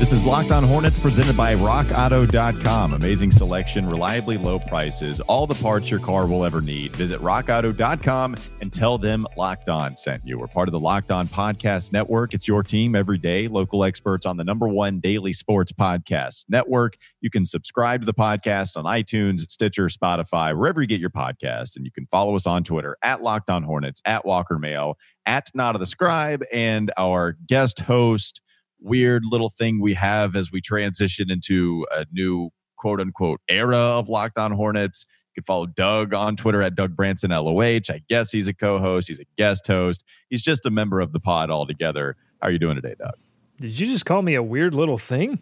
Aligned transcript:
This 0.00 0.12
is 0.12 0.24
Locked 0.24 0.50
On 0.50 0.64
Hornets 0.64 0.98
presented 0.98 1.36
by 1.36 1.54
RockAuto.com. 1.56 2.94
Amazing 2.94 3.32
selection, 3.32 3.86
reliably 3.86 4.38
low 4.38 4.58
prices, 4.58 5.20
all 5.20 5.46
the 5.46 5.54
parts 5.62 5.90
your 5.90 6.00
car 6.00 6.26
will 6.26 6.42
ever 6.42 6.62
need. 6.62 6.96
Visit 6.96 7.20
RockAuto.com 7.20 8.34
and 8.62 8.72
tell 8.72 8.96
them 8.96 9.26
Locked 9.36 9.68
On 9.68 9.94
sent 9.98 10.24
you. 10.24 10.38
We're 10.38 10.46
part 10.46 10.68
of 10.68 10.72
the 10.72 10.80
Locked 10.80 11.10
On 11.10 11.28
Podcast 11.28 11.92
Network. 11.92 12.32
It's 12.32 12.48
your 12.48 12.62
team 12.62 12.94
every 12.94 13.18
day. 13.18 13.46
Local 13.46 13.84
experts 13.84 14.24
on 14.24 14.38
the 14.38 14.42
number 14.42 14.66
one 14.66 15.00
daily 15.00 15.34
sports 15.34 15.70
podcast 15.70 16.44
network. 16.48 16.96
You 17.20 17.28
can 17.28 17.44
subscribe 17.44 18.00
to 18.00 18.06
the 18.06 18.14
podcast 18.14 18.78
on 18.78 18.86
iTunes, 18.86 19.42
Stitcher, 19.50 19.88
Spotify, 19.88 20.56
wherever 20.58 20.80
you 20.80 20.88
get 20.88 20.98
your 20.98 21.10
podcast. 21.10 21.76
And 21.76 21.84
you 21.84 21.92
can 21.92 22.06
follow 22.06 22.34
us 22.36 22.46
on 22.46 22.64
Twitter 22.64 22.96
at 23.02 23.22
Locked 23.22 23.50
On 23.50 23.64
Hornets, 23.64 24.00
at 24.06 24.24
Walker 24.24 24.58
Mayo, 24.58 24.96
at 25.26 25.50
Not 25.52 25.74
of 25.74 25.80
the 25.80 25.86
Scribe, 25.86 26.42
and 26.50 26.90
our 26.96 27.36
guest 27.46 27.80
host 27.80 28.40
weird 28.80 29.24
little 29.24 29.50
thing 29.50 29.80
we 29.80 29.94
have 29.94 30.36
as 30.36 30.50
we 30.50 30.60
transition 30.60 31.30
into 31.30 31.86
a 31.90 32.06
new 32.12 32.50
quote 32.76 33.00
unquote 33.00 33.40
era 33.48 33.76
of 33.76 34.08
Locked 34.08 34.38
On 34.38 34.52
Hornets. 34.52 35.06
You 35.30 35.42
can 35.42 35.44
follow 35.44 35.66
Doug 35.66 36.12
on 36.12 36.36
Twitter 36.36 36.62
at 36.62 36.74
Doug 36.74 36.96
Branson 36.96 37.30
LOH. 37.30 37.90
I 37.90 38.02
guess 38.08 38.32
he's 38.32 38.48
a 38.48 38.54
co-host. 38.54 39.08
He's 39.08 39.20
a 39.20 39.26
guest 39.38 39.66
host. 39.66 40.02
He's 40.28 40.42
just 40.42 40.66
a 40.66 40.70
member 40.70 41.00
of 41.00 41.12
the 41.12 41.20
pod 41.20 41.50
altogether. 41.50 42.16
How 42.40 42.48
are 42.48 42.50
you 42.50 42.58
doing 42.58 42.74
today, 42.74 42.94
Doug? 42.98 43.14
Did 43.60 43.78
you 43.78 43.86
just 43.86 44.06
call 44.06 44.22
me 44.22 44.34
a 44.34 44.42
weird 44.42 44.74
little 44.74 44.98
thing? 44.98 45.38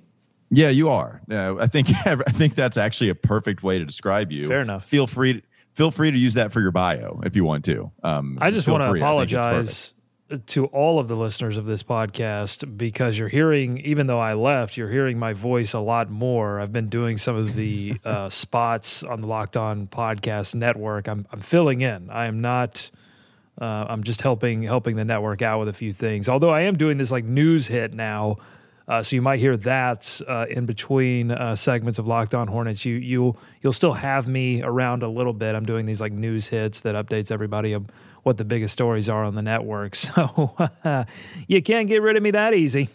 Yeah, 0.50 0.70
you 0.70 0.89
are. 0.91 1.23
Yeah, 1.28 1.56
I 1.59 1.66
think 1.66 1.89
I 2.06 2.16
think 2.16 2.55
that's 2.55 2.77
actually 2.77 3.11
a 3.11 3.14
perfect 3.14 3.62
way 3.62 3.78
to 3.78 3.84
describe 3.84 4.33
you. 4.33 4.47
Fair 4.47 4.61
enough. 4.61 4.84
Feel 4.84 5.06
free 5.06 5.34
to, 5.34 5.42
feel 5.75 5.91
free 5.91 6.11
to 6.11 6.19
use 6.19 6.34
that 6.34 6.53
for 6.53 6.61
your 6.61 6.72
bio 6.72 7.20
if 7.25 7.36
you 7.36 7.44
want 7.44 7.64
to. 7.66 7.92
Um, 8.03 8.39
I 8.41 8.50
just 8.50 8.66
want 8.69 8.83
to 8.83 8.92
apologize 8.92 9.94
to 10.47 10.67
all 10.67 10.98
of 10.98 11.09
the 11.09 11.17
listeners 11.17 11.57
of 11.57 11.65
this 11.65 11.83
podcast 11.83 12.77
because 12.77 13.19
you're 13.19 13.29
hearing, 13.29 13.79
even 13.79 14.07
though 14.07 14.21
I 14.21 14.34
left, 14.34 14.77
you're 14.77 14.91
hearing 14.91 15.19
my 15.19 15.33
voice 15.33 15.73
a 15.73 15.79
lot 15.79 16.11
more. 16.11 16.61
I've 16.61 16.73
been 16.73 16.89
doing 16.89 17.17
some 17.17 17.34
of 17.34 17.55
the 17.55 17.98
uh, 18.05 18.29
spots 18.29 19.03
on 19.03 19.23
the 19.23 19.27
Locked 19.27 19.56
On 19.56 19.87
Podcast 19.87 20.55
Network. 20.55 21.09
I'm, 21.09 21.27
I'm 21.33 21.41
filling 21.41 21.81
in. 21.81 22.11
I 22.11 22.27
am 22.27 22.41
not. 22.41 22.91
Uh, 23.61 23.87
I'm 23.89 24.05
just 24.05 24.23
helping 24.23 24.62
helping 24.62 24.97
the 24.97 25.05
network 25.05 25.43
out 25.43 25.59
with 25.59 25.69
a 25.69 25.73
few 25.73 25.93
things. 25.93 26.29
Although 26.29 26.51
I 26.51 26.61
am 26.61 26.77
doing 26.77 26.99
this 26.99 27.11
like 27.11 27.25
news 27.25 27.67
hit 27.67 27.93
now, 27.93 28.37
uh, 28.87 29.03
so 29.03 29.17
you 29.17 29.23
might 29.23 29.41
hear 29.41 29.56
that 29.56 30.21
uh, 30.29 30.47
in 30.49 30.65
between 30.65 31.33
uh, 31.33 31.56
segments 31.56 31.99
of 31.99 32.06
Locked 32.06 32.34
On 32.34 32.47
Hornets. 32.47 32.84
You 32.84 32.95
you 32.95 33.37
you'll 33.61 33.73
still 33.73 33.95
have 33.95 34.29
me 34.29 34.62
around 34.62 35.03
a 35.03 35.09
little 35.09 35.33
bit. 35.33 35.55
I'm 35.56 35.65
doing 35.67 35.87
these 35.87 36.01
like 36.01 36.12
news 36.12 36.49
hits 36.49 36.83
that 36.83 36.95
updates 36.95 37.33
everybody 37.33 37.73
what 38.29 38.37
the 38.37 38.45
biggest 38.45 38.75
stories 38.75 39.09
are 39.09 39.25
on 39.25 39.34
the 39.34 39.43
network. 39.43 39.97
So 40.09 40.55
you 41.48 41.62
can't 41.62 41.89
get 41.89 42.03
rid 42.03 42.17
of 42.17 42.23
me 42.23 42.31
that 42.31 42.55
easy. 42.55 42.89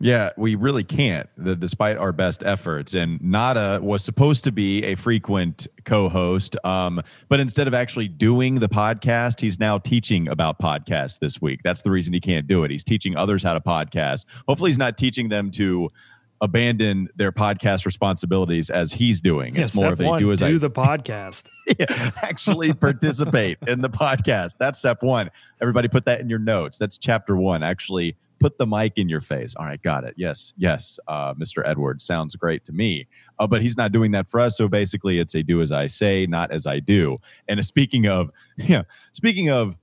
Yeah, 0.00 0.30
we 0.36 0.54
really 0.54 0.84
can't, 0.84 1.28
despite 1.60 1.98
our 1.98 2.12
best 2.12 2.42
efforts. 2.42 2.94
And 2.94 3.20
Nada 3.22 3.80
was 3.82 4.02
supposed 4.02 4.44
to 4.44 4.52
be 4.52 4.82
a 4.84 4.94
frequent 4.94 5.66
co-host, 5.84 6.56
um, 6.64 7.02
but 7.28 7.40
instead 7.40 7.68
of 7.68 7.74
actually 7.74 8.08
doing 8.08 8.56
the 8.56 8.68
podcast, 8.68 9.40
he's 9.40 9.58
now 9.58 9.76
teaching 9.76 10.28
about 10.28 10.58
podcasts 10.58 11.18
this 11.18 11.42
week. 11.42 11.60
That's 11.62 11.82
the 11.82 11.90
reason 11.90 12.14
he 12.14 12.20
can't 12.20 12.46
do 12.46 12.64
it. 12.64 12.70
He's 12.70 12.84
teaching 12.84 13.16
others 13.16 13.42
how 13.42 13.52
to 13.52 13.60
podcast. 13.60 14.24
Hopefully, 14.48 14.70
he's 14.70 14.78
not 14.78 14.96
teaching 14.96 15.28
them 15.28 15.50
to 15.52 15.90
abandon 16.40 17.08
their 17.16 17.32
podcast 17.32 17.84
responsibilities 17.84 18.70
as 18.70 18.92
he's 18.92 19.20
doing. 19.20 19.54
Yeah, 19.54 19.62
it's 19.62 19.76
more 19.76 19.92
of 19.92 20.00
a 20.00 20.18
do 20.18 20.32
as 20.32 20.42
I 20.42 20.48
do 20.48 20.58
the 20.58 20.70
podcast. 20.70 21.48
yeah, 21.78 22.10
actually 22.22 22.72
participate 22.72 23.58
in 23.66 23.82
the 23.82 23.90
podcast. 23.90 24.54
That's 24.58 24.78
step 24.78 25.02
one. 25.02 25.30
Everybody 25.60 25.88
put 25.88 26.06
that 26.06 26.20
in 26.20 26.30
your 26.30 26.38
notes. 26.38 26.78
That's 26.78 26.96
chapter 26.96 27.36
one. 27.36 27.62
Actually 27.62 28.16
put 28.38 28.56
the 28.56 28.66
mic 28.66 28.94
in 28.96 29.08
your 29.08 29.20
face. 29.20 29.54
All 29.54 29.66
right, 29.66 29.80
got 29.82 30.04
it. 30.04 30.14
Yes, 30.16 30.54
yes, 30.56 30.98
uh, 31.06 31.34
Mr. 31.34 31.62
Edwards 31.64 32.04
sounds 32.04 32.34
great 32.36 32.64
to 32.64 32.72
me. 32.72 33.06
Uh, 33.38 33.46
but 33.46 33.60
he's 33.60 33.76
not 33.76 33.92
doing 33.92 34.12
that 34.12 34.28
for 34.28 34.40
us. 34.40 34.56
So 34.56 34.66
basically, 34.66 35.18
it's 35.18 35.34
a 35.34 35.42
do 35.42 35.60
as 35.60 35.70
I 35.70 35.86
say, 35.86 36.26
not 36.26 36.50
as 36.50 36.66
I 36.66 36.80
do. 36.80 37.18
And 37.46 37.64
speaking 37.64 38.06
of, 38.08 38.30
yeah, 38.56 38.82
speaking 39.12 39.50
of 39.50 39.76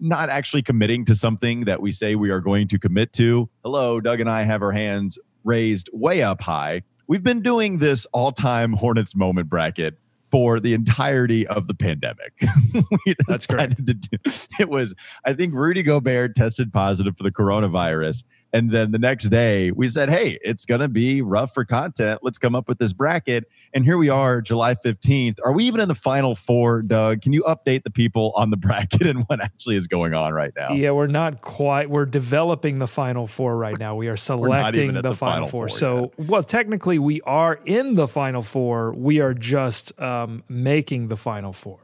not 0.00 0.28
actually 0.28 0.62
committing 0.62 1.04
to 1.04 1.14
something 1.14 1.62
that 1.62 1.80
we 1.80 1.92
say 1.92 2.14
we 2.14 2.30
are 2.30 2.40
going 2.40 2.68
to 2.68 2.78
commit 2.78 3.12
to. 3.12 3.48
Hello, 3.62 4.00
Doug 4.00 4.20
and 4.20 4.28
I 4.28 4.42
have 4.42 4.62
our 4.62 4.72
hands 4.72 5.18
raised 5.44 5.88
way 5.92 6.22
up 6.22 6.40
high. 6.40 6.82
We've 7.06 7.22
been 7.22 7.42
doing 7.42 7.78
this 7.78 8.06
all 8.12 8.32
time 8.32 8.72
Hornets 8.72 9.14
moment 9.14 9.48
bracket 9.48 9.98
for 10.30 10.58
the 10.58 10.74
entirety 10.74 11.46
of 11.46 11.68
the 11.68 11.74
pandemic. 11.74 12.32
That's. 13.28 13.46
To 13.46 13.94
do, 13.94 14.18
it 14.58 14.68
was, 14.68 14.94
I 15.24 15.32
think 15.32 15.54
Rudy 15.54 15.82
Gobert 15.82 16.34
tested 16.34 16.72
positive 16.72 17.16
for 17.16 17.22
the 17.22 17.30
coronavirus. 17.30 18.24
And 18.54 18.70
then 18.70 18.92
the 18.92 19.00
next 19.00 19.30
day, 19.30 19.72
we 19.72 19.88
said, 19.88 20.08
hey, 20.08 20.38
it's 20.40 20.64
going 20.64 20.80
to 20.80 20.86
be 20.86 21.20
rough 21.22 21.52
for 21.52 21.64
content. 21.64 22.20
Let's 22.22 22.38
come 22.38 22.54
up 22.54 22.68
with 22.68 22.78
this 22.78 22.92
bracket. 22.92 23.48
And 23.72 23.84
here 23.84 23.98
we 23.98 24.08
are, 24.08 24.40
July 24.40 24.76
15th. 24.76 25.40
Are 25.44 25.52
we 25.52 25.64
even 25.64 25.80
in 25.80 25.88
the 25.88 25.96
final 25.96 26.36
four, 26.36 26.80
Doug? 26.80 27.20
Can 27.20 27.32
you 27.32 27.42
update 27.42 27.82
the 27.82 27.90
people 27.90 28.32
on 28.36 28.50
the 28.50 28.56
bracket 28.64 29.08
and 29.08 29.24
what 29.26 29.42
actually 29.42 29.74
is 29.74 29.88
going 29.88 30.14
on 30.14 30.32
right 30.32 30.52
now? 30.56 30.70
Yeah, 30.70 30.92
we're 30.92 31.08
not 31.08 31.40
quite. 31.40 31.90
We're 31.90 32.06
developing 32.06 32.78
the 32.78 32.86
final 32.86 33.26
four 33.26 33.56
right 33.56 33.76
now. 33.76 33.96
We 33.96 34.06
are 34.06 34.16
selecting 34.16 34.94
the, 34.94 35.02
the, 35.02 35.14
final, 35.14 35.48
four. 35.48 35.68
four 35.68 35.76
so, 35.76 36.12
well, 36.16 36.44
technically, 36.44 37.00
we 37.00 37.22
are 37.22 37.58
in 37.64 37.96
the 37.96 38.06
final 38.06 38.44
four. 38.44 38.92
We 38.92 39.18
are 39.18 39.34
just 39.34 40.00
um, 40.00 40.44
making 40.48 41.08
the 41.08 41.16
final 41.16 41.52
four. 41.52 41.80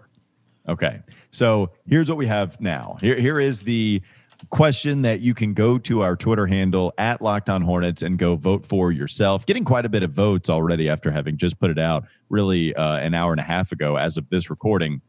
Okay. 0.69 1.01
So 1.33 1.73
here's 1.85 2.09
what 2.09 2.17
we 2.17 2.27
have 2.27 2.61
now. 2.61 2.97
Here, 3.01 3.17
here 3.17 3.41
is 3.41 3.63
the 3.63 4.03
question 4.49 5.03
that 5.03 5.21
you 5.21 5.35
can 5.35 5.53
go 5.53 5.79
to 5.79 6.03
our 6.03 6.17
Twitter 6.17 6.47
handle 6.47 6.93
at 6.97 7.21
Locked 7.21 7.51
On 7.51 7.63
Hornets 7.63 8.03
and 8.03 8.19
go 8.19 8.37
vote 8.37 8.65
for 8.65 8.91
yourself. 8.91 9.45
Getting 9.45 9.65
quite 9.65 9.85
a 9.85 9.89
bit 9.89 10.03
of 10.03 10.13
votes 10.13 10.49
already 10.49 10.89
after 10.89 11.11
having 11.11 11.37
just 11.37 11.59
put 11.59 11.71
it 11.71 11.79
out 11.79 12.05
really 12.29 12.75
uh, 12.75 12.97
an 12.97 13.15
hour 13.15 13.33
and 13.33 13.41
a 13.41 13.45
half 13.45 13.73
ago 13.73 13.97
as 13.97 14.17
of 14.17 14.29
this 14.31 14.49
recording. 14.49 15.03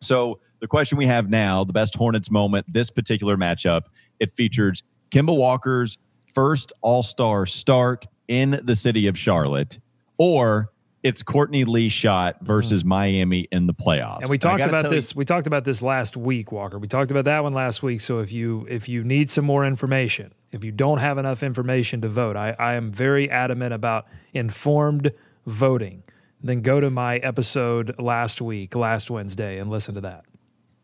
So 0.00 0.40
the 0.60 0.66
question 0.66 0.98
we 0.98 1.06
have 1.06 1.30
now, 1.30 1.64
the 1.64 1.72
best 1.72 1.96
Hornets 1.96 2.30
moment, 2.30 2.66
this 2.68 2.90
particular 2.90 3.36
matchup, 3.36 3.82
it 4.18 4.32
features 4.32 4.82
Kemba 5.10 5.36
Walker's 5.36 5.98
first 6.34 6.72
All 6.82 7.02
Star 7.02 7.46
start 7.46 8.06
in 8.28 8.60
the 8.64 8.74
city 8.74 9.06
of 9.06 9.18
Charlotte, 9.18 9.78
or 10.18 10.70
it's 11.06 11.22
Courtney 11.22 11.64
Lee 11.64 11.88
shot 11.88 12.38
versus 12.40 12.82
mm. 12.82 12.88
Miami 12.88 13.46
in 13.52 13.68
the 13.68 13.74
playoffs. 13.74 14.22
And 14.22 14.28
we 14.28 14.38
talked 14.38 14.64
about 14.64 14.90
this. 14.90 15.12
You, 15.12 15.18
we 15.18 15.24
talked 15.24 15.46
about 15.46 15.62
this 15.62 15.80
last 15.80 16.16
week, 16.16 16.50
Walker. 16.50 16.80
We 16.80 16.88
talked 16.88 17.12
about 17.12 17.24
that 17.26 17.44
one 17.44 17.54
last 17.54 17.80
week. 17.80 18.00
So 18.00 18.18
if 18.18 18.32
you 18.32 18.66
if 18.68 18.88
you 18.88 19.04
need 19.04 19.30
some 19.30 19.44
more 19.44 19.64
information, 19.64 20.34
if 20.50 20.64
you 20.64 20.72
don't 20.72 20.98
have 20.98 21.16
enough 21.16 21.44
information 21.44 22.00
to 22.00 22.08
vote, 22.08 22.36
I, 22.36 22.56
I 22.58 22.74
am 22.74 22.90
very 22.90 23.30
adamant 23.30 23.72
about 23.72 24.06
informed 24.32 25.12
voting. 25.46 26.02
Then 26.42 26.60
go 26.60 26.80
to 26.80 26.90
my 26.90 27.18
episode 27.18 27.94
last 28.00 28.42
week, 28.42 28.74
last 28.74 29.08
Wednesday, 29.08 29.60
and 29.60 29.70
listen 29.70 29.94
to 29.94 30.00
that. 30.00 30.24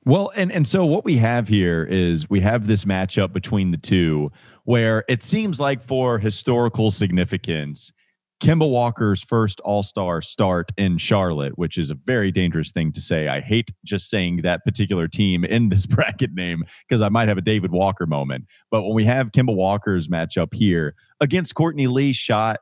Well, 0.04 0.30
and 0.36 0.52
and 0.52 0.68
so 0.68 0.86
what 0.86 1.04
we 1.04 1.16
have 1.16 1.48
here 1.48 1.82
is 1.82 2.30
we 2.30 2.40
have 2.42 2.68
this 2.68 2.84
matchup 2.84 3.32
between 3.32 3.72
the 3.72 3.76
two 3.76 4.30
where 4.62 5.04
it 5.08 5.24
seems 5.24 5.58
like 5.58 5.82
for 5.82 6.20
historical 6.20 6.92
significance 6.92 7.92
Kemba 8.42 8.68
Walker's 8.68 9.22
first 9.22 9.60
All 9.60 9.84
Star 9.84 10.20
start 10.20 10.72
in 10.76 10.98
Charlotte, 10.98 11.56
which 11.56 11.78
is 11.78 11.90
a 11.90 11.94
very 11.94 12.32
dangerous 12.32 12.72
thing 12.72 12.90
to 12.90 13.00
say. 13.00 13.28
I 13.28 13.38
hate 13.38 13.70
just 13.84 14.10
saying 14.10 14.38
that 14.42 14.64
particular 14.64 15.06
team 15.06 15.44
in 15.44 15.68
this 15.68 15.86
bracket 15.86 16.34
name 16.34 16.64
because 16.88 17.02
I 17.02 17.08
might 17.08 17.28
have 17.28 17.38
a 17.38 17.42
David 17.42 17.70
Walker 17.70 18.04
moment. 18.04 18.46
But 18.68 18.82
when 18.82 18.94
we 18.94 19.04
have 19.04 19.30
Kemba 19.30 19.54
Walker's 19.54 20.08
matchup 20.08 20.54
here 20.54 20.96
against 21.20 21.54
Courtney 21.54 21.86
Lee 21.86 22.12
shot, 22.12 22.58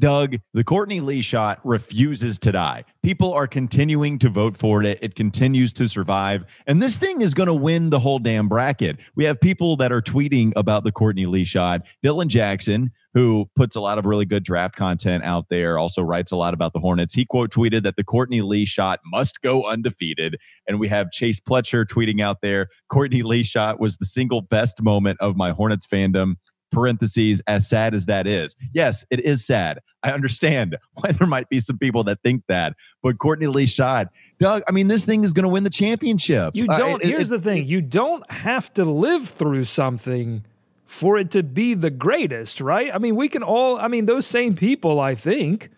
Doug, 0.00 0.38
the 0.54 0.64
Courtney 0.64 1.00
Lee 1.00 1.22
shot 1.22 1.60
refuses 1.62 2.38
to 2.40 2.52
die. 2.52 2.84
People 3.02 3.32
are 3.32 3.46
continuing 3.46 4.18
to 4.18 4.28
vote 4.28 4.56
for 4.56 4.82
it. 4.82 4.98
It 5.02 5.14
continues 5.14 5.72
to 5.74 5.88
survive. 5.88 6.44
And 6.66 6.82
this 6.82 6.96
thing 6.96 7.20
is 7.20 7.34
going 7.34 7.46
to 7.46 7.54
win 7.54 7.90
the 7.90 8.00
whole 8.00 8.18
damn 8.18 8.48
bracket. 8.48 8.98
We 9.14 9.24
have 9.24 9.40
people 9.40 9.76
that 9.76 9.92
are 9.92 10.02
tweeting 10.02 10.52
about 10.56 10.84
the 10.84 10.92
Courtney 10.92 11.26
Lee 11.26 11.44
shot. 11.44 11.82
Dylan 12.04 12.28
Jackson, 12.28 12.90
who 13.12 13.50
puts 13.54 13.76
a 13.76 13.80
lot 13.80 13.98
of 13.98 14.06
really 14.06 14.24
good 14.24 14.42
draft 14.42 14.74
content 14.74 15.22
out 15.22 15.46
there, 15.50 15.78
also 15.78 16.02
writes 16.02 16.32
a 16.32 16.36
lot 16.36 16.54
about 16.54 16.72
the 16.72 16.80
Hornets. 16.80 17.14
He 17.14 17.24
quote 17.26 17.50
tweeted 17.50 17.82
that 17.82 17.96
the 17.96 18.04
Courtney 18.04 18.40
Lee 18.40 18.64
shot 18.64 19.00
must 19.04 19.42
go 19.42 19.64
undefeated. 19.64 20.36
And 20.66 20.80
we 20.80 20.88
have 20.88 21.10
Chase 21.10 21.40
Pletcher 21.40 21.84
tweeting 21.84 22.20
out 22.20 22.38
there 22.40 22.68
Courtney 22.88 23.22
Lee 23.22 23.42
shot 23.42 23.78
was 23.78 23.98
the 23.98 24.06
single 24.06 24.40
best 24.40 24.82
moment 24.82 25.18
of 25.20 25.36
my 25.36 25.50
Hornets 25.50 25.86
fandom. 25.86 26.36
Parentheses, 26.70 27.42
as 27.46 27.68
sad 27.68 27.94
as 27.94 28.06
that 28.06 28.26
is. 28.26 28.54
Yes, 28.72 29.04
it 29.10 29.20
is 29.20 29.44
sad. 29.44 29.80
I 30.02 30.12
understand 30.12 30.76
why 30.94 31.12
there 31.12 31.26
might 31.26 31.48
be 31.48 31.60
some 31.60 31.78
people 31.78 32.04
that 32.04 32.22
think 32.22 32.44
that, 32.48 32.74
but 33.02 33.18
Courtney 33.18 33.46
Lee 33.46 33.66
shot, 33.66 34.08
Doug, 34.38 34.62
I 34.68 34.72
mean, 34.72 34.88
this 34.88 35.04
thing 35.04 35.24
is 35.24 35.32
going 35.32 35.44
to 35.44 35.48
win 35.48 35.64
the 35.64 35.70
championship. 35.70 36.54
You 36.54 36.66
don't, 36.66 37.02
uh, 37.02 37.06
it, 37.06 37.08
here's 37.08 37.32
it, 37.32 37.36
the 37.36 37.42
thing 37.42 37.66
you 37.66 37.80
don't 37.80 38.28
have 38.30 38.72
to 38.74 38.84
live 38.84 39.28
through 39.28 39.64
something 39.64 40.44
for 40.86 41.18
it 41.18 41.30
to 41.30 41.42
be 41.42 41.74
the 41.74 41.90
greatest, 41.90 42.60
right? 42.60 42.92
I 42.92 42.98
mean, 42.98 43.14
we 43.14 43.28
can 43.28 43.42
all, 43.42 43.78
I 43.78 43.86
mean, 43.86 44.06
those 44.06 44.26
same 44.26 44.56
people, 44.56 44.98
I 44.98 45.14
think, 45.14 45.70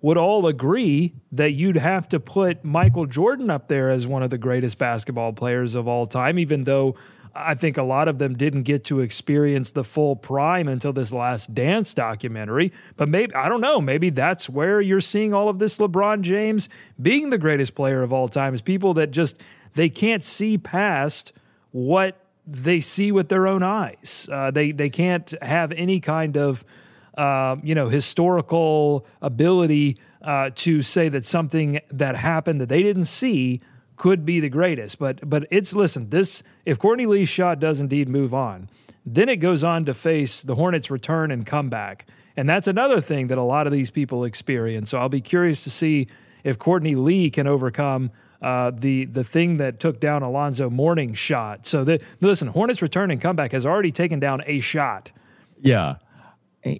would 0.00 0.16
all 0.16 0.46
agree 0.46 1.14
that 1.32 1.52
you'd 1.52 1.76
have 1.76 2.08
to 2.08 2.20
put 2.20 2.62
Michael 2.64 3.06
Jordan 3.06 3.50
up 3.50 3.68
there 3.68 3.90
as 3.90 4.06
one 4.06 4.22
of 4.22 4.30
the 4.30 4.38
greatest 4.38 4.78
basketball 4.78 5.32
players 5.32 5.74
of 5.74 5.88
all 5.88 6.06
time, 6.06 6.38
even 6.38 6.64
though 6.64 6.94
I 7.36 7.54
think 7.54 7.76
a 7.76 7.82
lot 7.82 8.06
of 8.06 8.18
them 8.18 8.36
didn't 8.36 8.62
get 8.62 8.84
to 8.84 9.00
experience 9.00 9.72
the 9.72 9.82
full 9.82 10.14
prime 10.14 10.68
until 10.68 10.92
this 10.92 11.12
last 11.12 11.54
dance 11.54 11.92
documentary. 11.92 12.72
But 12.96 13.08
maybe, 13.08 13.34
I 13.34 13.48
don't 13.48 13.60
know, 13.60 13.80
maybe 13.80 14.10
that's 14.10 14.48
where 14.48 14.80
you're 14.80 15.00
seeing 15.00 15.34
all 15.34 15.48
of 15.48 15.58
this 15.58 15.78
LeBron 15.78 16.20
James 16.20 16.68
being 17.00 17.30
the 17.30 17.38
greatest 17.38 17.74
player 17.74 18.02
of 18.02 18.12
all 18.12 18.28
time 18.28 18.54
is 18.54 18.62
people 18.62 18.94
that 18.94 19.10
just, 19.10 19.40
they 19.74 19.88
can't 19.88 20.24
see 20.24 20.56
past 20.56 21.32
what 21.72 22.16
they 22.46 22.80
see 22.80 23.10
with 23.10 23.28
their 23.28 23.46
own 23.48 23.62
eyes. 23.62 24.28
Uh, 24.30 24.50
they, 24.50 24.70
they 24.70 24.90
can't 24.90 25.34
have 25.42 25.72
any 25.72 25.98
kind 25.98 26.36
of, 26.36 26.64
uh, 27.18 27.56
you 27.62 27.74
know, 27.74 27.88
historical 27.88 29.06
ability 29.20 29.98
uh, 30.22 30.50
to 30.54 30.82
say 30.82 31.08
that 31.08 31.26
something 31.26 31.80
that 31.90 32.16
happened 32.16 32.60
that 32.60 32.68
they 32.68 32.82
didn't 32.82 33.06
see 33.06 33.60
could 33.96 34.24
be 34.24 34.40
the 34.40 34.48
greatest. 34.48 34.98
But 34.98 35.28
but 35.28 35.46
it's 35.50 35.74
listen, 35.74 36.10
this 36.10 36.42
if 36.64 36.78
Courtney 36.78 37.06
Lee's 37.06 37.28
shot 37.28 37.60
does 37.60 37.80
indeed 37.80 38.08
move 38.08 38.34
on, 38.34 38.68
then 39.04 39.28
it 39.28 39.36
goes 39.36 39.62
on 39.62 39.84
to 39.84 39.94
face 39.94 40.42
the 40.42 40.54
Hornets' 40.54 40.90
return 40.90 41.30
and 41.30 41.44
comeback. 41.44 42.06
And 42.36 42.48
that's 42.48 42.66
another 42.66 43.00
thing 43.00 43.28
that 43.28 43.38
a 43.38 43.42
lot 43.42 43.66
of 43.66 43.72
these 43.72 43.90
people 43.90 44.24
experience. 44.24 44.90
So 44.90 44.98
I'll 44.98 45.08
be 45.08 45.20
curious 45.20 45.62
to 45.64 45.70
see 45.70 46.08
if 46.42 46.58
Courtney 46.58 46.94
Lee 46.94 47.30
can 47.30 47.46
overcome 47.46 48.10
uh, 48.42 48.72
the 48.74 49.06
the 49.06 49.24
thing 49.24 49.56
that 49.58 49.80
took 49.80 50.00
down 50.00 50.22
Alonzo 50.22 50.68
Mourning's 50.68 51.18
shot. 51.18 51.66
So 51.66 51.84
the, 51.84 52.00
listen, 52.20 52.48
Hornets' 52.48 52.82
return 52.82 53.10
and 53.10 53.20
comeback 53.20 53.52
has 53.52 53.64
already 53.64 53.92
taken 53.92 54.20
down 54.20 54.42
a 54.46 54.60
shot. 54.60 55.10
Yeah, 55.60 55.96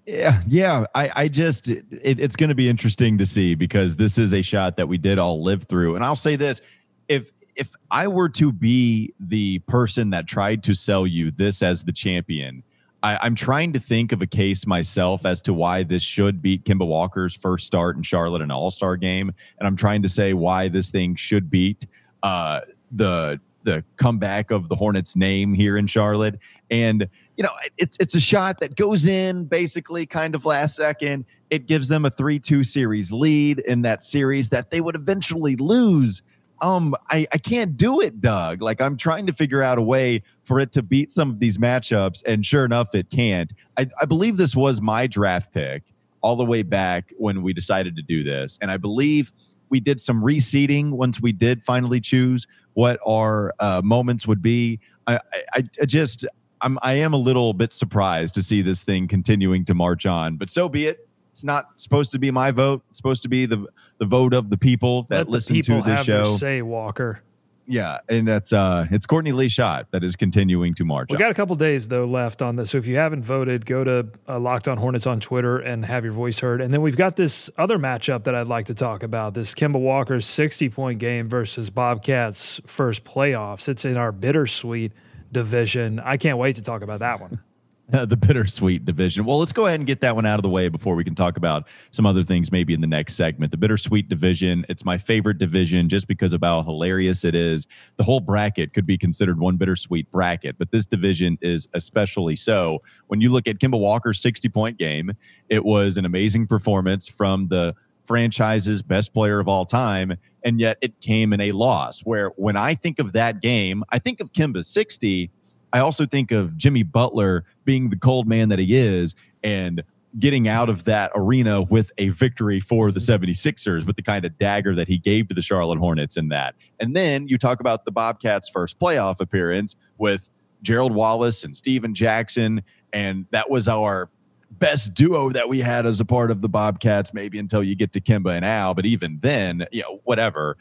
yeah, 0.04 0.42
yeah. 0.46 0.84
I, 0.94 1.10
I 1.14 1.28
just 1.28 1.68
it, 1.68 1.84
it's 2.20 2.36
going 2.36 2.48
to 2.48 2.54
be 2.54 2.68
interesting 2.68 3.16
to 3.18 3.26
see 3.26 3.54
because 3.54 3.96
this 3.96 4.18
is 4.18 4.34
a 4.34 4.42
shot 4.42 4.76
that 4.76 4.88
we 4.88 4.98
did 4.98 5.18
all 5.18 5.42
live 5.42 5.64
through. 5.64 5.96
And 5.96 6.04
I'll 6.04 6.16
say 6.16 6.36
this: 6.36 6.60
if 7.08 7.30
if 7.56 7.72
I 7.90 8.08
were 8.08 8.28
to 8.30 8.50
be 8.50 9.14
the 9.20 9.60
person 9.60 10.10
that 10.10 10.26
tried 10.26 10.64
to 10.64 10.74
sell 10.74 11.06
you 11.06 11.30
this 11.30 11.62
as 11.62 11.84
the 11.84 11.92
champion, 11.92 12.64
I, 13.02 13.26
am 13.26 13.34
trying 13.34 13.72
to 13.74 13.78
think 13.78 14.12
of 14.12 14.22
a 14.22 14.26
case 14.26 14.66
myself 14.66 15.24
as 15.24 15.40
to 15.42 15.54
why 15.54 15.82
this 15.82 16.02
should 16.02 16.42
beat 16.42 16.64
Kemba 16.64 16.86
Walker's 16.86 17.34
first 17.34 17.66
start 17.66 17.96
in 17.96 18.02
Charlotte, 18.02 18.40
in 18.40 18.44
an 18.44 18.50
All 18.50 18.70
Star 18.70 18.96
game, 18.96 19.32
and 19.58 19.66
I'm 19.66 19.76
trying 19.76 20.02
to 20.02 20.08
say 20.08 20.32
why 20.32 20.68
this 20.68 20.90
thing 20.90 21.14
should 21.14 21.50
beat 21.50 21.86
uh, 22.22 22.60
the 22.90 23.40
the 23.64 23.82
comeback 23.96 24.50
of 24.50 24.68
the 24.68 24.76
Hornets 24.76 25.16
name 25.16 25.54
here 25.54 25.76
in 25.76 25.86
Charlotte. 25.86 26.38
And, 26.70 27.08
you 27.36 27.42
know, 27.42 27.50
it's 27.76 27.96
it's 27.98 28.14
a 28.14 28.20
shot 28.20 28.60
that 28.60 28.76
goes 28.76 29.06
in 29.06 29.44
basically 29.44 30.06
kind 30.06 30.34
of 30.34 30.44
last 30.44 30.76
second. 30.76 31.24
It 31.50 31.66
gives 31.66 31.88
them 31.88 32.04
a 32.04 32.10
3-2 32.10 32.64
series 32.64 33.10
lead 33.12 33.58
in 33.60 33.82
that 33.82 34.04
series 34.04 34.50
that 34.50 34.70
they 34.70 34.80
would 34.80 34.94
eventually 34.94 35.56
lose. 35.56 36.22
Um, 36.64 36.94
I, 37.10 37.26
I 37.30 37.36
can't 37.36 37.76
do 37.76 38.00
it, 38.00 38.22
Doug. 38.22 38.62
Like 38.62 38.80
I'm 38.80 38.96
trying 38.96 39.26
to 39.26 39.34
figure 39.34 39.62
out 39.62 39.76
a 39.76 39.82
way 39.82 40.22
for 40.44 40.58
it 40.60 40.72
to 40.72 40.82
beat 40.82 41.12
some 41.12 41.28
of 41.28 41.38
these 41.38 41.58
matchups, 41.58 42.22
and 42.24 42.44
sure 42.44 42.64
enough, 42.64 42.94
it 42.94 43.10
can't. 43.10 43.52
I, 43.76 43.90
I 44.00 44.06
believe 44.06 44.38
this 44.38 44.56
was 44.56 44.80
my 44.80 45.06
draft 45.06 45.52
pick 45.52 45.82
all 46.22 46.36
the 46.36 46.44
way 46.44 46.62
back 46.62 47.12
when 47.18 47.42
we 47.42 47.52
decided 47.52 47.96
to 47.96 48.02
do 48.02 48.24
this. 48.24 48.58
And 48.62 48.70
I 48.70 48.78
believe 48.78 49.30
we 49.68 49.78
did 49.78 50.00
some 50.00 50.22
reseeding 50.22 50.92
once 50.92 51.20
we 51.20 51.32
did 51.32 51.62
finally 51.62 52.00
choose 52.00 52.46
what 52.72 52.98
our 53.06 53.52
uh, 53.60 53.82
moments 53.84 54.26
would 54.26 54.40
be. 54.40 54.80
I, 55.06 55.20
I, 55.52 55.64
I 55.82 55.84
just 55.84 56.24
I'm 56.62 56.78
I 56.80 56.94
am 56.94 57.12
a 57.12 57.18
little 57.18 57.52
bit 57.52 57.74
surprised 57.74 58.32
to 58.34 58.42
see 58.42 58.62
this 58.62 58.82
thing 58.82 59.06
continuing 59.06 59.66
to 59.66 59.74
march 59.74 60.06
on, 60.06 60.38
but 60.38 60.48
so 60.48 60.70
be 60.70 60.86
it. 60.86 61.06
It's 61.34 61.42
not 61.42 61.80
supposed 61.80 62.12
to 62.12 62.20
be 62.20 62.30
my 62.30 62.52
vote. 62.52 62.84
It's 62.90 62.96
supposed 62.96 63.22
to 63.22 63.28
be 63.28 63.44
the 63.44 63.66
the 63.98 64.06
vote 64.06 64.32
of 64.32 64.50
the 64.50 64.56
people 64.56 65.02
that 65.10 65.16
Let 65.16 65.28
listen 65.28 65.56
people 65.56 65.82
to 65.82 65.90
this 65.90 66.04
show. 66.04 66.26
say 66.26 66.62
Walker. 66.62 67.22
Yeah, 67.66 67.98
and 68.08 68.28
that's 68.28 68.52
uh 68.52 68.86
it's 68.92 69.04
Courtney 69.04 69.32
Lee 69.32 69.48
shot 69.48 69.88
that 69.90 70.04
is 70.04 70.14
continuing 70.14 70.74
to 70.74 70.84
march. 70.84 71.10
We 71.10 71.18
got 71.18 71.32
a 71.32 71.34
couple 71.34 71.56
days 71.56 71.88
though 71.88 72.04
left 72.04 72.40
on 72.40 72.54
this, 72.54 72.70
so 72.70 72.78
if 72.78 72.86
you 72.86 72.98
haven't 72.98 73.24
voted, 73.24 73.66
go 73.66 73.82
to 73.82 74.06
uh, 74.28 74.38
Locked 74.38 74.68
On 74.68 74.78
Hornets 74.78 75.08
on 75.08 75.18
Twitter 75.18 75.58
and 75.58 75.84
have 75.86 76.04
your 76.04 76.12
voice 76.12 76.38
heard. 76.38 76.60
And 76.60 76.72
then 76.72 76.82
we've 76.82 76.96
got 76.96 77.16
this 77.16 77.50
other 77.58 77.80
matchup 77.80 78.22
that 78.24 78.36
I'd 78.36 78.46
like 78.46 78.66
to 78.66 78.74
talk 78.74 79.02
about: 79.02 79.34
this 79.34 79.56
Kemba 79.56 79.80
Walker's 79.80 80.26
sixty 80.26 80.68
point 80.68 81.00
game 81.00 81.28
versus 81.28 81.68
Bobcats' 81.68 82.60
first 82.64 83.02
playoffs. 83.02 83.68
It's 83.68 83.84
in 83.84 83.96
our 83.96 84.12
bittersweet 84.12 84.92
division. 85.32 85.98
I 85.98 86.16
can't 86.16 86.38
wait 86.38 86.54
to 86.56 86.62
talk 86.62 86.82
about 86.82 87.00
that 87.00 87.20
one. 87.20 87.40
the 87.88 88.16
bittersweet 88.16 88.84
division. 88.84 89.26
Well, 89.26 89.38
let's 89.38 89.52
go 89.52 89.66
ahead 89.66 89.78
and 89.78 89.86
get 89.86 90.00
that 90.00 90.14
one 90.14 90.24
out 90.24 90.38
of 90.38 90.42
the 90.42 90.48
way 90.48 90.68
before 90.68 90.94
we 90.94 91.04
can 91.04 91.14
talk 91.14 91.36
about 91.36 91.68
some 91.90 92.06
other 92.06 92.24
things 92.24 92.50
maybe 92.50 92.72
in 92.72 92.80
the 92.80 92.86
next 92.86 93.14
segment. 93.14 93.50
The 93.50 93.58
bittersweet 93.58 94.08
division, 94.08 94.64
it's 94.70 94.86
my 94.86 94.96
favorite 94.96 95.36
division 95.36 95.90
just 95.90 96.08
because 96.08 96.32
of 96.32 96.40
how 96.42 96.62
hilarious 96.62 97.24
it 97.24 97.34
is. 97.34 97.66
The 97.98 98.04
whole 98.04 98.20
bracket 98.20 98.72
could 98.72 98.86
be 98.86 98.96
considered 98.96 99.38
one 99.38 99.58
bittersweet 99.58 100.10
bracket, 100.10 100.56
but 100.56 100.70
this 100.70 100.86
division 100.86 101.36
is 101.42 101.68
especially 101.74 102.36
so. 102.36 102.78
When 103.08 103.20
you 103.20 103.30
look 103.30 103.46
at 103.46 103.58
Kemba 103.58 103.78
Walker's 103.78 104.20
60 104.20 104.48
point 104.48 104.78
game, 104.78 105.12
it 105.50 105.64
was 105.64 105.98
an 105.98 106.06
amazing 106.06 106.46
performance 106.46 107.06
from 107.06 107.48
the 107.48 107.74
franchise's 108.06 108.82
best 108.82 109.12
player 109.12 109.40
of 109.40 109.48
all 109.48 109.66
time, 109.66 110.16
and 110.42 110.58
yet 110.58 110.78
it 110.80 111.00
came 111.02 111.34
in 111.34 111.40
a 111.40 111.52
loss. 111.52 112.00
Where 112.00 112.28
when 112.36 112.56
I 112.56 112.74
think 112.74 112.98
of 112.98 113.12
that 113.12 113.42
game, 113.42 113.84
I 113.90 113.98
think 113.98 114.20
of 114.20 114.32
Kemba 114.32 114.64
60 114.64 115.30
I 115.74 115.80
also 115.80 116.06
think 116.06 116.30
of 116.30 116.56
Jimmy 116.56 116.84
Butler 116.84 117.44
being 117.64 117.90
the 117.90 117.96
cold 117.96 118.28
man 118.28 118.48
that 118.50 118.60
he 118.60 118.76
is 118.76 119.16
and 119.42 119.82
getting 120.20 120.46
out 120.46 120.68
of 120.68 120.84
that 120.84 121.10
arena 121.16 121.62
with 121.62 121.90
a 121.98 122.10
victory 122.10 122.60
for 122.60 122.92
the 122.92 123.00
76ers 123.00 123.84
with 123.84 123.96
the 123.96 124.02
kind 124.02 124.24
of 124.24 124.38
dagger 124.38 124.72
that 124.76 124.86
he 124.86 124.98
gave 124.98 125.26
to 125.28 125.34
the 125.34 125.42
Charlotte 125.42 125.80
Hornets 125.80 126.16
in 126.16 126.28
that. 126.28 126.54
And 126.78 126.94
then 126.94 127.26
you 127.26 127.38
talk 127.38 127.58
about 127.58 127.84
the 127.84 127.90
Bobcats' 127.90 128.48
first 128.48 128.78
playoff 128.78 129.18
appearance 129.18 129.74
with 129.98 130.30
Gerald 130.62 130.94
Wallace 130.94 131.42
and 131.42 131.56
Stephen 131.56 131.92
Jackson. 131.92 132.62
And 132.92 133.26
that 133.32 133.50
was 133.50 133.66
our 133.66 134.10
best 134.52 134.94
duo 134.94 135.30
that 135.30 135.48
we 135.48 135.60
had 135.60 135.86
as 135.86 135.98
a 135.98 136.04
part 136.04 136.30
of 136.30 136.40
the 136.40 136.48
Bobcats, 136.48 137.12
maybe 137.12 137.40
until 137.40 137.64
you 137.64 137.74
get 137.74 137.92
to 137.94 138.00
Kemba 138.00 138.36
and 138.36 138.44
Al. 138.44 138.74
But 138.74 138.86
even 138.86 139.18
then, 139.22 139.66
you 139.72 139.82
know, 139.82 140.00
whatever. 140.04 140.56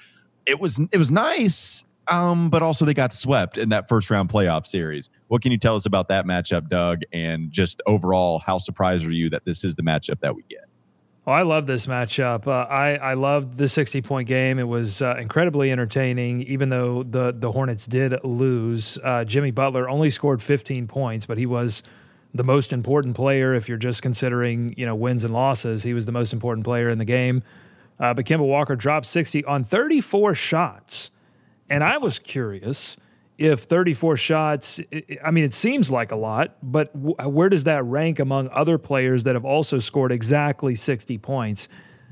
It 0.48 0.60
was 0.60 0.80
it 0.92 0.98
was 0.98 1.12
nice 1.12 1.84
um, 2.08 2.50
but 2.50 2.62
also 2.62 2.86
they 2.86 2.94
got 2.94 3.14
swept 3.14 3.58
in 3.58 3.70
that 3.70 3.88
first 3.88 4.10
round 4.10 4.30
playoff 4.30 4.68
series. 4.68 5.10
What 5.28 5.42
can 5.42 5.52
you 5.52 5.58
tell 5.58 5.76
us 5.76 5.86
about 5.86 6.08
that 6.10 6.26
matchup, 6.26 6.70
Doug? 6.70 7.02
And 7.12 7.52
just 7.52 7.82
overall, 7.86 8.40
how 8.40 8.58
surprised 8.58 9.06
are 9.06 9.12
you 9.12 9.30
that 9.30 9.46
this 9.46 9.64
is 9.64 9.76
the 9.76 9.84
matchup 9.84 10.20
that 10.22 10.36
we 10.36 10.44
get? 10.50 10.66
Oh, 11.26 11.32
I 11.32 11.44
love 11.44 11.68
this 11.68 11.86
matchup. 11.86 12.48
Uh, 12.48 12.52
I 12.52 12.96
I 12.96 13.14
loved 13.14 13.58
the 13.58 13.70
sixty 13.70 14.02
point 14.02 14.28
game. 14.28 14.60
It 14.60 14.68
was 14.68 15.02
uh, 15.02 15.16
incredibly 15.18 15.72
entertaining, 15.72 16.42
even 16.42 16.68
though 16.68 17.04
the 17.04 17.32
the 17.32 17.54
Hornets 17.54 17.88
did 17.88 18.14
lose. 18.26 18.98
Uh, 19.02 19.24
Jimmy 19.24 19.52
Butler 19.52 19.88
only 19.88 20.10
scored 20.10 20.44
fifteen 20.44 20.86
points, 20.86 21.26
but 21.26 21.38
he 21.38 21.46
was 21.46 21.82
the 22.34 22.44
most 22.44 22.74
important 22.74 23.16
player. 23.16 23.54
If 23.54 23.70
you're 23.70 23.78
just 23.78 24.02
considering 24.02 24.74
you 24.76 24.86
know 24.86 24.96
wins 24.96 25.24
and 25.24 25.34
losses, 25.34 25.84
he 25.84 25.94
was 25.94 26.06
the 26.06 26.12
most 26.12 26.34
important 26.34 26.66
player 26.66 26.90
in 26.90 26.98
the 26.98 27.06
game. 27.06 27.42
Uh, 28.00 28.14
but 28.14 28.26
Kemba 28.26 28.46
Walker 28.46 28.76
dropped 28.76 29.06
sixty 29.06 29.46
on 29.46 29.64
thirty 29.64 30.02
four 30.02 30.36
shots. 30.36 31.10
And 31.70 31.84
I 31.84 31.98
was 31.98 32.20
curious 32.20 32.98
if 33.38 33.62
34 33.62 34.18
shots, 34.18 34.80
I 35.24 35.32
mean, 35.32 35.44
it 35.44 35.54
seems 35.54 35.90
like 35.90 36.12
a 36.12 36.16
lot, 36.16 36.56
but 36.62 36.92
where 36.96 37.50
does 37.50 37.64
that 37.64 37.84
rank 37.84 38.20
among 38.20 38.50
other 38.50 38.78
players 38.78 39.24
that 39.24 39.36
have 39.36 39.46
also 39.46 39.80
scored 39.80 40.12
exactly 40.12 40.76
60 40.76 41.18
points? 41.18 41.68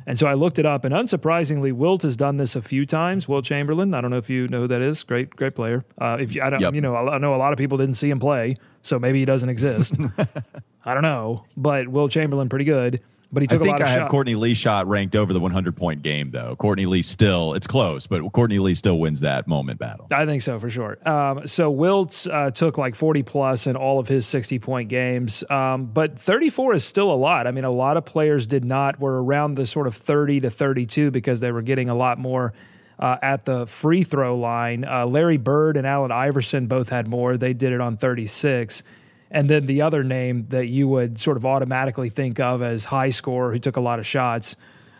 And 0.08 0.17
so 0.17 0.25
I 0.25 0.34
looked 0.34 0.58
it 0.58 0.65
up, 0.65 0.84
and 0.84 0.96
unsurprisingly, 0.96 1.72
Wilt 1.72 2.01
has 2.01 2.15
done 2.15 2.38
this 2.38 2.55
a 2.55 2.62
few 2.62 2.88
times. 2.88 3.27
Wilt 3.27 3.46
Chamberlain, 3.46 3.93
I 3.93 4.01
don't 4.01 4.10
know 4.10 4.17
if 4.17 4.31
you 4.31 4.48
know 4.48 4.62
who 4.62 4.67
that 4.67 4.81
is. 4.81 5.03
Great, 5.03 5.36
great 5.36 5.53
player. 5.53 5.86
Uh, 6.00 6.17
if 6.20 6.34
you, 6.34 6.41
I 6.41 6.50
don't, 6.50 6.60
yep. 6.60 6.74
you 6.74 6.81
know, 6.81 6.96
I 6.96 7.20
know 7.20 7.36
a 7.36 7.38
lot 7.38 7.53
of 7.53 7.58
people 7.58 7.77
didn't 7.77 7.96
see 7.96 8.10
him 8.10 8.20
play, 8.20 8.55
so 8.81 8.98
maybe 8.98 9.20
he 9.20 9.25
doesn't 9.25 9.50
exist. 9.50 9.96
I 10.86 10.96
don't 10.96 11.03
know, 11.03 11.46
but 11.55 11.88
Wilt 11.88 12.12
Chamberlain, 12.12 12.50
pretty 12.50 12.65
good. 12.65 13.00
But 13.34 13.44
he 13.44 13.48
took 13.48 13.62
I 13.62 13.66
think 13.66 13.82
I 13.82 13.88
have 13.88 14.10
Courtney 14.10 14.36
Lee 14.36 14.54
shot 14.54 14.88
ranked 14.88 15.16
over 15.16 15.32
the 15.32 15.40
100 15.40 15.76
point 15.76 16.02
game 16.02 16.32
though. 16.32 16.56
Courtney 16.58 16.86
Lee 16.86 17.02
still 17.02 17.54
it's 17.54 17.68
close, 17.68 18.06
but 18.06 18.22
Courtney 18.34 18.60
Lee 18.60 18.76
still 18.76 19.00
wins 19.00 19.22
that 19.22 19.48
moment 19.48 19.80
battle. 19.80 20.08
I 20.12 20.26
think 20.26 20.42
so 20.42 20.60
for 20.60 20.70
sure. 20.70 20.98
Um, 21.08 21.48
so 21.48 21.72
Wilt 21.72 22.28
uh, 22.30 22.52
took 22.52 22.78
like 22.78 22.96
40 22.96 23.24
plus 23.24 23.68
in 23.68 23.76
all 23.76 24.00
of 24.00 24.08
his 24.10 24.26
60 24.28 24.60
point 24.60 24.90
games, 24.90 25.44
um, 25.50 25.86
but 25.86 26.20
34 26.20 26.76
is 26.76 26.84
still 26.84 27.12
a 27.12 27.16
lot. 27.16 27.48
I 27.48 27.52
mean, 27.52 27.64
a 27.64 27.72
lot 27.72 27.96
of 27.96 28.06
players 28.06 28.46
did 28.46 28.66
not 28.66 29.00
were 29.00 29.24
around 29.24 29.56
the 29.56 29.66
sort 29.66 29.88
of 29.88 29.96
30 29.96 30.42
to 30.42 30.50
32 30.50 31.12
because 31.12 31.40
they 31.40 31.52
were 31.52 31.62
getting 31.62 31.90
a 31.90 31.96
lot 31.96 32.18
more. 32.18 32.54
Uh, 33.00 33.18
at 33.24 33.46
the 33.46 33.66
free 33.66 34.04
throw 34.04 34.38
line, 34.38 34.86
uh, 34.86 35.08
Larry 35.08 35.38
Bird 35.38 35.76
and 35.76 35.88
Allen 35.88 36.12
Iverson 36.12 36.68
both 36.68 36.90
had 36.90 37.08
more. 37.08 37.36
They 37.36 37.52
did 37.52 37.74
it 37.74 37.82
on 37.82 37.98
36. 37.98 38.84
And 39.32 39.50
then 39.50 39.66
the 39.66 39.82
other 39.82 40.04
name 40.04 40.46
that 40.50 40.68
you 40.68 40.88
would 40.90 41.18
sort 41.18 41.38
of 41.38 41.46
automatically 41.46 42.10
think 42.10 42.40
of 42.40 42.62
as 42.62 42.86
high 42.86 43.10
scorer 43.10 43.54
who 43.54 43.60
took 43.60 43.78
a 43.78 43.82
lot 43.82 43.98
of 43.98 44.06
shots, 44.06 44.58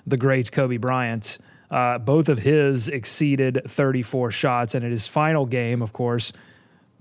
the 0.08 0.18
great 0.18 0.52
Kobe 0.52 0.78
Bryant. 0.78 1.38
Uh, 1.70 1.98
both 1.98 2.28
of 2.30 2.40
his 2.40 2.88
exceeded 2.88 3.62
34 3.66 4.32
shots, 4.32 4.76
and 4.76 4.84
in 4.84 4.92
his 4.92 5.08
final 5.08 5.46
game, 5.46 5.82
of 5.82 5.94
course, 5.94 6.34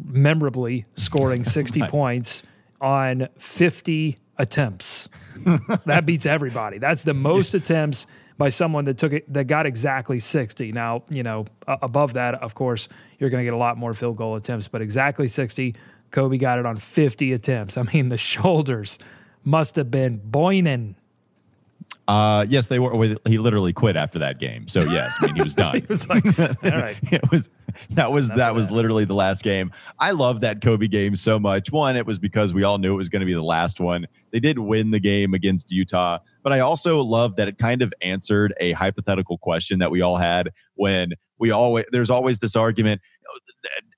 memorably 0.04 0.86
scoring 0.96 1.44
60 1.44 1.82
points 1.88 2.42
on 2.80 3.28
50 3.38 4.18
attempts. 4.38 5.08
that 5.86 6.04
beats 6.06 6.26
everybody. 6.26 6.78
That's 6.78 7.04
the 7.04 7.14
most 7.14 7.54
attempts 7.54 8.06
by 8.38 8.48
someone 8.48 8.86
that 8.86 8.96
took 8.96 9.12
it 9.12 9.32
that 9.32 9.44
got 9.44 9.66
exactly 9.66 10.18
60. 10.18 10.72
Now, 10.72 11.02
you 11.10 11.22
know, 11.22 11.46
uh, 11.66 11.76
above 11.82 12.14
that, 12.14 12.34
of 12.36 12.54
course, 12.54 12.88
you're 13.18 13.28
going 13.30 13.42
to 13.42 13.44
get 13.44 13.52
a 13.52 13.58
lot 13.58 13.76
more 13.76 13.92
field 13.92 14.16
goal 14.16 14.34
attempts, 14.36 14.66
but 14.66 14.80
exactly 14.80 15.28
60. 15.28 15.74
Kobe 16.10 16.38
got 16.38 16.58
it 16.58 16.66
on 16.66 16.76
50 16.76 17.32
attempts. 17.32 17.76
I 17.76 17.82
mean, 17.82 18.08
the 18.08 18.18
shoulders 18.18 18.98
must 19.44 19.76
have 19.76 19.90
been 19.90 20.20
boining. 20.24 20.96
Uh, 22.10 22.44
yes, 22.48 22.66
they 22.66 22.80
were. 22.80 23.16
He 23.24 23.38
literally 23.38 23.72
quit 23.72 23.94
after 23.94 24.18
that 24.18 24.40
game. 24.40 24.66
So 24.66 24.80
yes, 24.80 25.14
I 25.20 25.26
mean 25.26 25.36
he 25.36 25.42
was 25.42 25.54
done. 25.54 25.74
he 25.80 25.86
was 25.88 26.08
like, 26.08 26.24
all 26.26 26.52
right. 26.62 26.98
it 27.12 27.30
was 27.30 27.48
that 27.90 28.10
was 28.10 28.28
that 28.30 28.54
was 28.54 28.68
literally 28.72 29.04
the 29.04 29.14
last 29.14 29.44
game. 29.44 29.70
I 29.98 30.10
love 30.10 30.40
that 30.40 30.60
Kobe 30.60 30.88
game 30.88 31.14
so 31.14 31.38
much. 31.38 31.70
One, 31.70 31.96
it 31.96 32.06
was 32.06 32.18
because 32.18 32.52
we 32.52 32.64
all 32.64 32.78
knew 32.78 32.94
it 32.94 32.96
was 32.96 33.08
going 33.08 33.20
to 33.20 33.26
be 33.26 33.34
the 33.34 33.42
last 33.44 33.78
one. 33.78 34.08
They 34.32 34.40
did 34.40 34.58
win 34.58 34.90
the 34.90 34.98
game 34.98 35.34
against 35.34 35.70
Utah, 35.70 36.18
but 36.42 36.52
I 36.52 36.58
also 36.60 37.00
love 37.00 37.36
that 37.36 37.46
it 37.46 37.58
kind 37.58 37.80
of 37.80 37.94
answered 38.02 38.54
a 38.58 38.72
hypothetical 38.72 39.38
question 39.38 39.78
that 39.78 39.92
we 39.92 40.00
all 40.00 40.16
had 40.16 40.50
when 40.74 41.12
we 41.38 41.52
always 41.52 41.84
there's 41.92 42.10
always 42.10 42.40
this 42.40 42.56
argument 42.56 43.00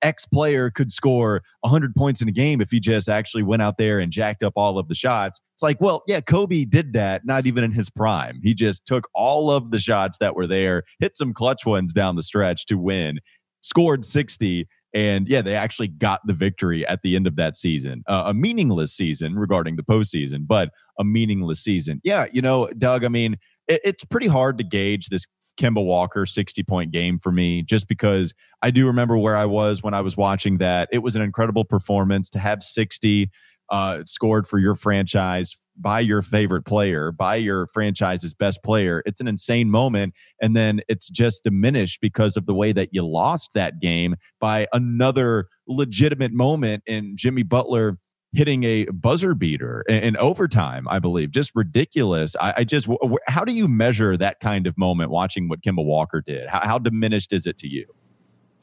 X 0.01 0.25
player 0.25 0.69
could 0.69 0.91
score 0.91 1.41
100 1.61 1.95
points 1.95 2.21
in 2.21 2.27
a 2.27 2.31
game 2.31 2.61
if 2.61 2.71
he 2.71 2.79
just 2.79 3.09
actually 3.09 3.43
went 3.43 3.61
out 3.61 3.77
there 3.77 3.99
and 3.99 4.11
jacked 4.11 4.43
up 4.43 4.53
all 4.55 4.77
of 4.77 4.87
the 4.87 4.95
shots. 4.95 5.39
It's 5.55 5.63
like, 5.63 5.79
well, 5.79 6.03
yeah, 6.07 6.19
Kobe 6.19 6.65
did 6.65 6.93
that, 6.93 7.25
not 7.25 7.45
even 7.45 7.63
in 7.63 7.71
his 7.71 7.89
prime. 7.89 8.39
He 8.43 8.53
just 8.53 8.85
took 8.85 9.07
all 9.13 9.51
of 9.51 9.71
the 9.71 9.79
shots 9.79 10.17
that 10.19 10.35
were 10.35 10.47
there, 10.47 10.83
hit 10.99 11.17
some 11.17 11.33
clutch 11.33 11.65
ones 11.65 11.93
down 11.93 12.15
the 12.15 12.23
stretch 12.23 12.65
to 12.67 12.77
win, 12.77 13.19
scored 13.61 14.05
60. 14.05 14.67
And 14.93 15.27
yeah, 15.27 15.41
they 15.41 15.55
actually 15.55 15.87
got 15.87 16.21
the 16.25 16.33
victory 16.33 16.85
at 16.85 17.01
the 17.01 17.15
end 17.15 17.25
of 17.25 17.35
that 17.37 17.57
season. 17.57 18.03
Uh, 18.07 18.23
a 18.27 18.33
meaningless 18.33 18.93
season 18.93 19.35
regarding 19.35 19.75
the 19.75 19.83
postseason, 19.83 20.45
but 20.45 20.69
a 20.99 21.03
meaningless 21.03 21.63
season. 21.63 21.99
Yeah, 22.03 22.27
you 22.31 22.41
know, 22.41 22.67
Doug, 22.77 23.03
I 23.03 23.07
mean, 23.07 23.37
it, 23.67 23.81
it's 23.83 24.05
pretty 24.05 24.27
hard 24.27 24.57
to 24.59 24.63
gauge 24.63 25.07
this 25.07 25.25
Kemba 25.57 25.83
Walker 25.83 26.25
60 26.25 26.63
point 26.63 26.91
game 26.91 27.19
for 27.19 27.31
me, 27.31 27.61
just 27.61 27.87
because 27.87 28.33
I 28.61 28.71
do 28.71 28.87
remember 28.87 29.17
where 29.17 29.35
I 29.35 29.45
was 29.45 29.83
when 29.83 29.93
I 29.93 30.01
was 30.01 30.17
watching 30.17 30.57
that. 30.57 30.89
It 30.91 30.99
was 30.99 31.15
an 31.15 31.21
incredible 31.21 31.65
performance 31.65 32.29
to 32.31 32.39
have 32.39 32.63
60 32.63 33.29
uh, 33.69 34.03
scored 34.05 34.47
for 34.47 34.59
your 34.59 34.75
franchise 34.75 35.57
by 35.75 35.99
your 35.99 36.21
favorite 36.21 36.63
player, 36.63 37.11
by 37.11 37.35
your 37.35 37.67
franchise's 37.67 38.33
best 38.33 38.61
player. 38.63 39.01
It's 39.05 39.21
an 39.21 39.27
insane 39.27 39.69
moment. 39.69 40.13
And 40.41 40.55
then 40.55 40.81
it's 40.87 41.09
just 41.09 41.43
diminished 41.43 41.99
because 41.99 42.37
of 42.37 42.45
the 42.45 42.53
way 42.53 42.71
that 42.73 42.89
you 42.91 43.03
lost 43.03 43.51
that 43.55 43.79
game 43.79 44.15
by 44.39 44.67
another 44.73 45.47
legitimate 45.67 46.31
moment 46.31 46.83
in 46.85 47.17
Jimmy 47.17 47.43
Butler 47.43 47.97
hitting 48.33 48.63
a 48.63 48.85
buzzer 48.85 49.35
beater 49.35 49.83
in, 49.87 50.03
in 50.03 50.17
overtime, 50.17 50.87
I 50.89 50.99
believe. 50.99 51.31
Just 51.31 51.51
ridiculous. 51.55 52.35
I, 52.39 52.53
I, 52.57 52.63
just, 52.63 52.87
w- 52.87 53.17
how 53.27 53.45
do 53.45 53.53
you 53.53 53.67
measure 53.67 54.17
that 54.17 54.39
kind 54.39 54.67
of 54.67 54.77
moment 54.77 55.11
watching 55.11 55.47
what 55.47 55.61
Kemba 55.61 55.85
Walker 55.85 56.21
did? 56.21 56.49
How, 56.49 56.61
how 56.61 56.79
diminished 56.79 57.31
is 57.31 57.45
it 57.45 57.57
to 57.59 57.67
you? 57.67 57.85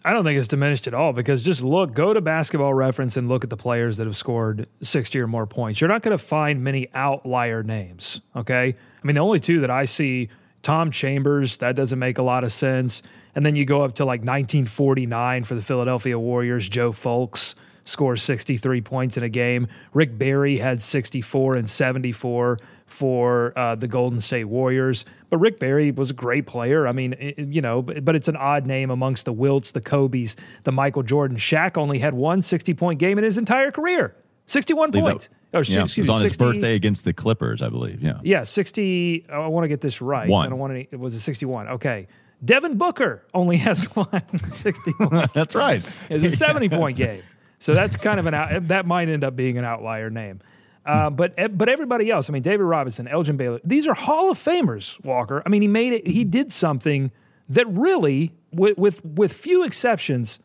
I 0.05 0.13
don't 0.13 0.25
think 0.25 0.39
it's 0.39 0.49
diminished 0.49 0.87
at 0.87 0.95
all 0.95 1.13
because 1.13 1.43
just 1.43 1.63
look, 1.63 1.93
go 1.93 2.15
to 2.15 2.21
basketball 2.21 2.73
reference 2.73 3.17
and 3.17 3.29
look 3.29 3.45
at 3.45 3.51
the 3.51 3.57
players 3.57 3.99
that 3.99 4.07
have 4.07 4.17
scored 4.17 4.67
60 4.83 5.19
or 5.21 5.27
more 5.27 5.47
points. 5.47 5.81
You're 5.81 5.89
not 5.89 6.03
going 6.03 6.17
to 6.17 6.23
find 6.23 6.65
many 6.65 6.89
outlier 6.95 7.63
names, 7.63 8.21
okay? 8.35 8.75
I 9.03 9.07
mean, 9.07 9.15
the 9.15 9.21
only 9.21 9.41
two 9.41 9.61
that 9.61 9.71
I 9.71 9.85
see 9.85 10.31
Tom 10.63 10.91
Chambers, 10.91 11.59
that 11.59 11.77
doesn't 11.77 11.99
make 11.99 12.19
a 12.19 12.23
lot 12.23 12.45
of 12.45 12.53
sense. 12.53 13.03
And 13.35 13.45
then 13.45 13.57
you 13.57 13.65
go 13.65 13.83
up 13.83 13.95
to 13.97 14.05
like 14.05 14.21
1949 14.21 15.45
for 15.45 15.55
the 15.55 15.63
Philadelphia 15.63 16.19
Warriors, 16.19 16.69
Joe 16.69 16.93
Fulks 16.93 17.55
scores 17.85 18.23
63 18.23 18.81
points 18.81 19.17
in 19.17 19.23
a 19.23 19.29
game. 19.29 19.69
Rick 19.93 20.19
Barry 20.19 20.59
had 20.59 20.83
64 20.83 21.57
and 21.57 21.69
74 21.69 22.59
for 22.87 23.53
uh, 23.57 23.75
the 23.77 23.89
Golden 23.89 24.21
State 24.21 24.45
Warriors. 24.45 25.05
But 25.29 25.39
Rick 25.39 25.61
Barry 25.61 25.91
was 25.93 26.11
a 26.11 26.15
great 26.15 26.47
player. 26.47 26.87
I 26.89 26.93
mean, 26.93 27.15
it, 27.15 27.39
you 27.39 27.61
know, 27.61 27.83
but 27.83 28.17
it's 28.17 28.29
an 28.29 28.37
odd 28.37 28.67
name 28.67 28.91
amongst 28.91 29.25
the 29.25 29.33
Wilts, 29.33 29.73
the 29.73 29.81
Kobe's, 29.81 30.37
the 30.65 30.73
Michael 30.73 31.03
Jordan. 31.03 31.37
Shaq 31.37 31.77
only 31.77 32.01
had 32.01 32.15
one 32.15 32.43
60 32.43 32.75
point 32.75 32.99
game 32.99 33.17
in 33.19 33.25
his 33.25 33.39
entire 33.39 33.71
career 33.71 34.17
61 34.47 34.93
points. 34.93 35.29
That, 35.53 35.59
oh, 35.59 35.63
yeah, 35.63 35.83
excuse 35.83 35.97
it 35.97 36.01
was 36.01 36.11
on 36.11 36.17
60, 36.17 36.29
his 36.29 36.37
birthday 36.37 36.75
against 36.75 37.05
the 37.05 37.13
Clippers, 37.13 37.63
I 37.63 37.69
believe. 37.69 38.03
Yeah. 38.03 38.19
Yeah, 38.23 38.43
60. 38.43 39.27
I 39.31 39.47
want 39.47 39.65
to 39.65 39.69
get 39.69 39.81
this 39.81 40.01
right. 40.01 40.29
One. 40.29 40.47
I 40.47 40.49
don't 40.49 40.59
want 40.59 40.73
to. 40.75 40.81
It 40.81 40.99
was 40.99 41.15
a 41.15 41.21
61. 41.21 41.69
Okay. 41.69 42.09
Devin 42.45 42.77
Booker 42.77 43.25
only 43.33 43.59
has 43.59 43.85
one 43.97 44.23
61. 44.51 45.29
That's 45.35 45.55
right. 45.55 45.83
It's 46.11 46.25
a 46.25 46.37
70 46.37 46.69
point 46.71 46.97
game. 46.97 47.23
So 47.61 47.75
that's 47.75 47.95
kind 47.97 48.19
of 48.19 48.27
an 48.27 48.35
out, 48.35 48.69
that 48.69 48.87
might 48.87 49.09
end 49.09 49.23
up 49.23 49.37
being 49.37 49.57
an 49.59 49.65
outlier 49.65 50.11
name. 50.11 50.41
Uh, 50.85 51.11
but 51.11 51.35
but 51.57 51.69
everybody 51.69 52.11
else, 52.11 52.29
I 52.29 52.33
mean, 52.33 52.43
David 52.43 52.65
Robinson, 52.65 53.07
Elgin 53.07 53.37
Baylor, 53.37 53.61
these 53.63 53.87
are 53.87 53.95
Hall 53.95 54.31
of 54.31 54.39
Famers. 54.39 55.03
Walker, 55.05 55.43
I 55.45 55.49
mean, 55.51 55.63
he 55.63 55.69
made 55.69 55.93
it. 55.93 56.07
He 56.07 56.25
did 56.25 56.51
something 56.51 57.13
that 57.49 57.69
really, 57.69 58.33
with 58.51 58.79
with, 58.79 59.05
with 59.05 59.33
few 59.33 59.63
exceptions, 59.63 60.41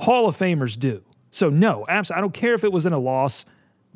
Hall 0.00 0.28
of 0.28 0.36
Famers 0.36 0.78
do. 0.78 1.02
So 1.30 1.48
no, 1.48 1.84
abs- 1.88 2.10
I 2.10 2.20
don't 2.20 2.34
care 2.34 2.54
if 2.54 2.64
it 2.64 2.72
was 2.72 2.84
in 2.84 2.92
a 2.92 2.98
loss. 2.98 3.44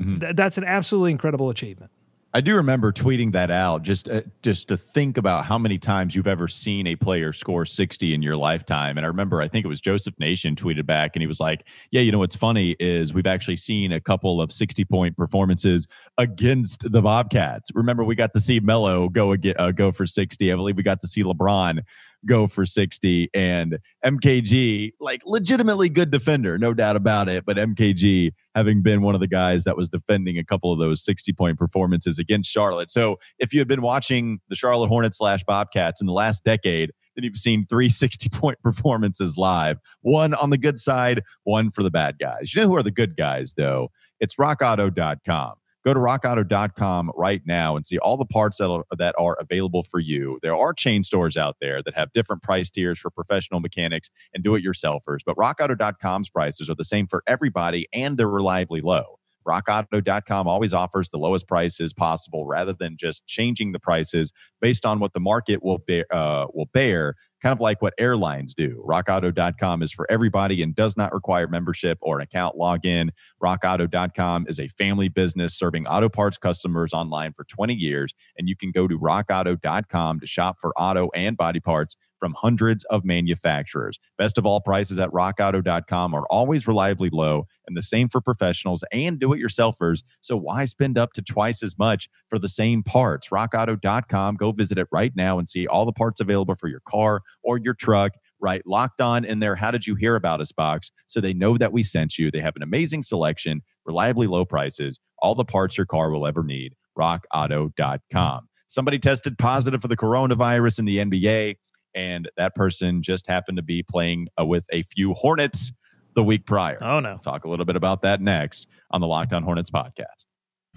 Mm-hmm. 0.00 0.19
Th- 0.21 0.37
that's 0.37 0.57
an 0.57 0.65
absolutely 0.65 1.11
incredible 1.11 1.50
achievement. 1.50 1.91
I 2.33 2.41
do 2.41 2.55
remember 2.55 2.93
tweeting 2.93 3.33
that 3.33 3.51
out 3.51 3.83
just 3.83 4.09
uh, 4.09 4.23
just 4.43 4.69
to 4.69 4.77
think 4.77 5.17
about 5.17 5.47
how 5.47 5.59
many 5.59 5.79
times 5.79 6.15
you've 6.15 6.29
ever 6.29 6.47
seen 6.47 6.87
a 6.87 6.95
player 6.95 7.33
score 7.33 7.67
60 7.67 8.15
in 8.15 8.23
your 8.23 8.37
lifetime. 8.37 8.97
And 8.97 9.05
I 9.05 9.09
remember 9.09 9.41
I 9.41 9.49
think 9.49 9.65
it 9.65 9.69
was 9.69 9.81
Joseph 9.81 10.15
Nation 10.21 10.55
tweeted 10.55 10.87
back 10.87 11.17
and 11.17 11.23
he 11.23 11.27
was 11.27 11.41
like, 11.41 11.67
"Yeah, 11.91 12.03
you 12.03 12.13
know 12.13 12.21
what's 12.21 12.37
funny 12.37 12.77
is 12.79 13.13
we've 13.13 13.27
actually 13.27 13.57
seen 13.57 13.91
a 13.91 14.01
couple 14.01 14.41
of 14.41 14.53
60 14.53 14.85
point 14.85 15.17
performances 15.17 15.89
against 16.19 16.91
the 16.93 17.03
Bobcats. 17.03 17.71
Remember 17.75 18.05
we 18.05 18.15
got 18.15 18.33
to 18.35 18.41
see 18.41 18.61
Melo 18.61 19.09
go 19.09 19.35
uh, 19.59 19.73
go 19.73 19.91
for 19.91 20.07
60. 20.07 20.53
I 20.53 20.55
believe 20.55 20.77
we 20.77 20.85
got 20.85 21.01
to 21.01 21.09
see 21.09 21.25
LeBron 21.25 21.81
go 22.27 22.47
for 22.47 22.67
60 22.67 23.31
and 23.35 23.79
MKG 24.05 24.93
like 25.00 25.23
legitimately 25.25 25.89
good 25.89 26.11
defender 26.11 26.59
no 26.59 26.75
doubt 26.75 26.97
about 26.97 27.29
it 27.29 27.45
but 27.45 27.57
MKG 27.57 28.33
having 28.55 28.83
been 28.83 29.03
one 29.03 29.15
of 29.15 29.21
the 29.21 29.27
guys 29.27 29.65
that 29.65 29.77
was 29.77 29.89
defending 29.89 30.39
a 30.39 30.45
couple 30.45 30.73
of 30.73 30.79
those 30.79 31.05
60 31.05 31.33
point 31.33 31.59
performances 31.59 32.19
against 32.19 32.50
Charlotte. 32.50 32.91
So 32.91 33.19
if 33.39 33.53
you 33.53 33.61
had 33.61 33.69
been 33.69 33.83
watching 33.83 34.41
the 34.49 34.57
Charlotte 34.57 34.89
Hornets 34.89 35.19
slash 35.19 35.43
Bobcats 35.45 36.00
in 36.00 36.07
the 36.07 36.12
last 36.12 36.45
decade 36.45 36.91
then 37.17 37.25
you've 37.25 37.37
seen 37.37 37.65
three 37.67 37.89
60 38.00 38.29
point 38.29 38.59
performances 38.62 39.37
live. 39.37 39.79
One 40.03 40.35
on 40.35 40.50
the 40.50 40.59
good 40.59 40.79
side 40.79 41.23
one 41.45 41.71
for 41.71 41.83
the 41.83 41.91
bad 41.91 42.17
guys. 42.19 42.55
You 42.55 42.62
know 42.62 42.69
who 42.69 42.77
are 42.77 42.83
the 42.83 42.91
good 42.91 43.17
guys 43.17 43.55
though? 43.57 43.91
It's 44.21 44.37
rockauto.com 44.37 45.55
Go 45.85 45.95
to 45.95 46.01
rockauto.com 46.01 47.13
right 47.17 47.41
now 47.47 47.77
and 47.77 47.87
see 47.87 47.99
all 47.99 48.17
the 48.17 48.27
parts 48.27 48.59
that 48.59 48.69
are, 48.71 48.85
that 48.97 49.15
are 49.19 49.37
available 49.41 49.83
for 49.83 49.99
you. 50.01 50.39
There 50.43 50.57
are 50.57 50.75
chain 50.75 51.03
stores 51.03 51.37
out 51.37 51.57
there 51.61 51.83
that 51.83 51.95
have 51.95 52.13
different 52.13 52.43
price 52.43 52.71
tiers 52.71 52.99
for 52.99 53.11
professional 53.11 53.61
mechanics 53.61 54.11
and 54.35 54.45
do 54.45 54.55
it 54.55 54.65
yourselfers, 54.65 55.21
but 55.25 55.37
rockauto.com's 55.37 56.29
prices 56.29 56.69
are 56.69 56.75
the 56.75 56.85
same 56.85 57.07
for 57.07 57.23
everybody 57.27 57.89
and 57.93 58.19
they're 58.19 58.29
reliably 58.29 58.81
low. 58.81 59.20
RockAuto.com 59.47 60.47
always 60.47 60.73
offers 60.73 61.11
the 61.11 61.19
lowest 61.19 61.49
prices 61.49 61.93
possible 61.93 62.47
rather 62.47 62.73
than 62.73 62.97
just 62.99 63.27
changing 63.27 63.73
the 63.73 63.81
prices 63.81 64.33
based 64.61 64.85
on 64.85 65.01
what 65.01 65.13
the 65.13 65.21
market 65.21 65.63
will 65.63 65.79
bear, 65.79 66.07
uh, 66.11 66.47
will 66.53 66.69
bear 66.73 67.15
kind 67.43 67.53
of 67.53 67.61
like 67.61 67.81
what 67.81 67.95
airlines 67.99 68.55
do. 68.55 68.85
RockAuto.com 68.87 69.83
is 69.83 69.93
for 69.93 70.07
everybody 70.11 70.63
and 70.63 70.75
does 70.75 70.97
not 70.97 71.13
require 71.13 71.49
membership 71.49 71.99
or 72.03 72.19
an 72.19 72.23
account 72.23 72.57
login. 72.57 73.11
RockAuto.com 73.43 74.47
is 74.49 74.61
a 74.61 74.69
family 74.69 75.09
business 75.09 75.55
serving 75.55 75.87
auto 75.87 76.09
parts 76.09 76.39
customers 76.39 76.93
online 76.93 77.33
for 77.33 77.45
20 77.45 77.75
years, 77.75 78.13
and 78.37 78.49
you 78.49 78.57
can 78.57 78.71
go 78.71 78.87
to 78.87 78.99
RockAuto.com 78.99 80.21
to 80.21 80.27
shop 80.27 80.57
for 80.61 80.73
auto 80.79 81.09
and 81.15 81.37
body 81.37 81.61
parts 81.61 81.97
from 82.21 82.35
hundreds 82.39 82.85
of 82.85 83.05
manufacturers. 83.05 83.99
Best 84.17 84.39
of 84.39 84.47
all, 84.47 84.61
prices 84.61 84.99
at 85.00 85.11
rockauto.com 85.11 86.15
are 86.15 86.27
always 86.31 86.69
reliably 86.69 87.11
low 87.11 87.47
and 87.67 87.77
the 87.77 87.83
same 87.83 88.09
for 88.09 88.21
professionals 88.21 88.85
and 88.93 89.19
do 89.19 89.33
it 89.33 89.41
yourselfers. 89.41 90.05
So 90.21 90.37
why 90.37 90.67
spend 90.67 90.97
up 90.97 91.15
to 91.15 91.23
twice 91.23 91.62
as 91.62 91.77
much 91.79 92.09
for 92.29 92.39
the 92.39 92.49
same 92.49 92.85
parts? 92.85 93.31
Rockauto.com. 93.31 94.37
Go 94.37 94.53
visit 94.53 94.79
it 94.79 94.87
right 94.93 95.12
now 95.17 95.41
and 95.41 95.49
see 95.49 95.67
all 95.67 95.85
the 95.85 95.93
parts 95.93 96.21
available 96.21 96.55
for 96.55 96.69
your 96.69 96.83
car 96.87 97.23
or 97.43 97.59
your 97.59 97.75
truck 97.75 98.12
right? 98.41 98.67
Locked 98.67 99.00
on 99.00 99.25
in 99.25 99.41
there. 99.41 99.57
How 99.57 99.71
did 99.71 99.87
you 99.87 99.95
hear 99.95 100.17
about 100.17 100.41
us 100.41 100.53
box? 100.53 100.91
So 101.07 101.21
they 101.21 101.35
know 101.35 101.59
that 101.59 101.73
we 101.73 101.83
sent 101.83 102.19
you. 102.19 102.31
They 102.31 102.41
have 102.41 102.57
an 102.57 102.62
amazing 102.62 103.03
selection, 103.03 103.62
reliably 103.85 104.27
low 104.27 104.45
prices, 104.45 104.99
all 105.19 105.35
the 105.35 105.45
parts 105.45 105.77
your 105.77 105.87
car 105.87 106.11
will 106.11 106.27
ever 106.27 106.43
need. 106.43 106.75
RockAuto.com. 106.99 108.49
Somebody 108.69 108.99
tested 108.99 109.39
positive 109.39 109.83
for 109.83 109.89
the 109.89 109.97
coronavirus 109.97 110.79
in 110.79 110.85
the 110.85 110.99
NBA 110.99 111.57
and 111.95 112.29
that 112.37 112.55
person 112.55 113.03
just 113.03 113.27
happened 113.27 113.57
to 113.57 113.63
be 113.63 113.83
playing 113.83 114.29
uh, 114.39 114.45
with 114.45 114.67
a 114.73 114.83
few 114.83 115.15
Hornets 115.15 115.73
the 116.15 116.23
week 116.25 116.47
prior. 116.47 116.79
Oh 116.83 117.01
no! 117.01 117.19
talk 117.19 117.45
a 117.45 117.49
little 117.49 117.67
bit 117.67 117.77
about 117.77 118.03
that 118.03 118.21
next 118.21 118.67
on 118.91 119.01
the 119.01 119.07
Locked 119.07 119.33
On 119.33 119.43
Hornets 119.43 119.71
podcast. 119.71 120.27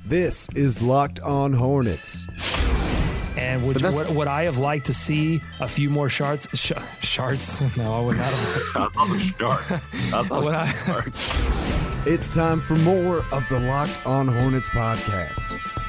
This 0.05 0.49
is 0.55 0.81
Locked 0.81 1.19
On 1.21 1.53
Hornets. 1.53 2.27
And 3.35 3.65
would, 3.65 3.81
would, 3.81 4.15
would, 4.15 4.27
I 4.27 4.43
have 4.43 4.59
liked 4.59 4.85
to 4.87 4.93
see 4.93 5.41
a 5.59 5.67
few 5.67 5.89
more 5.89 6.07
shards? 6.07 6.47
Sh- 6.53 6.71
shards? 7.01 7.61
No, 7.77 7.95
I 7.95 7.99
would 8.01 8.17
not 8.17 8.31
have. 8.31 8.61
That's 8.75 8.97
awesome 8.97 9.19
shards. 9.19 9.67
That's 10.11 10.31
awesome 10.31 10.53
I- 10.55 10.67
shards. 10.67 11.33
It's 12.05 12.33
time 12.33 12.59
for 12.59 12.75
more 12.79 13.19
of 13.33 13.47
the 13.49 13.59
Locked 13.59 14.05
On 14.05 14.27
Hornets 14.27 14.69
podcast. 14.69 15.82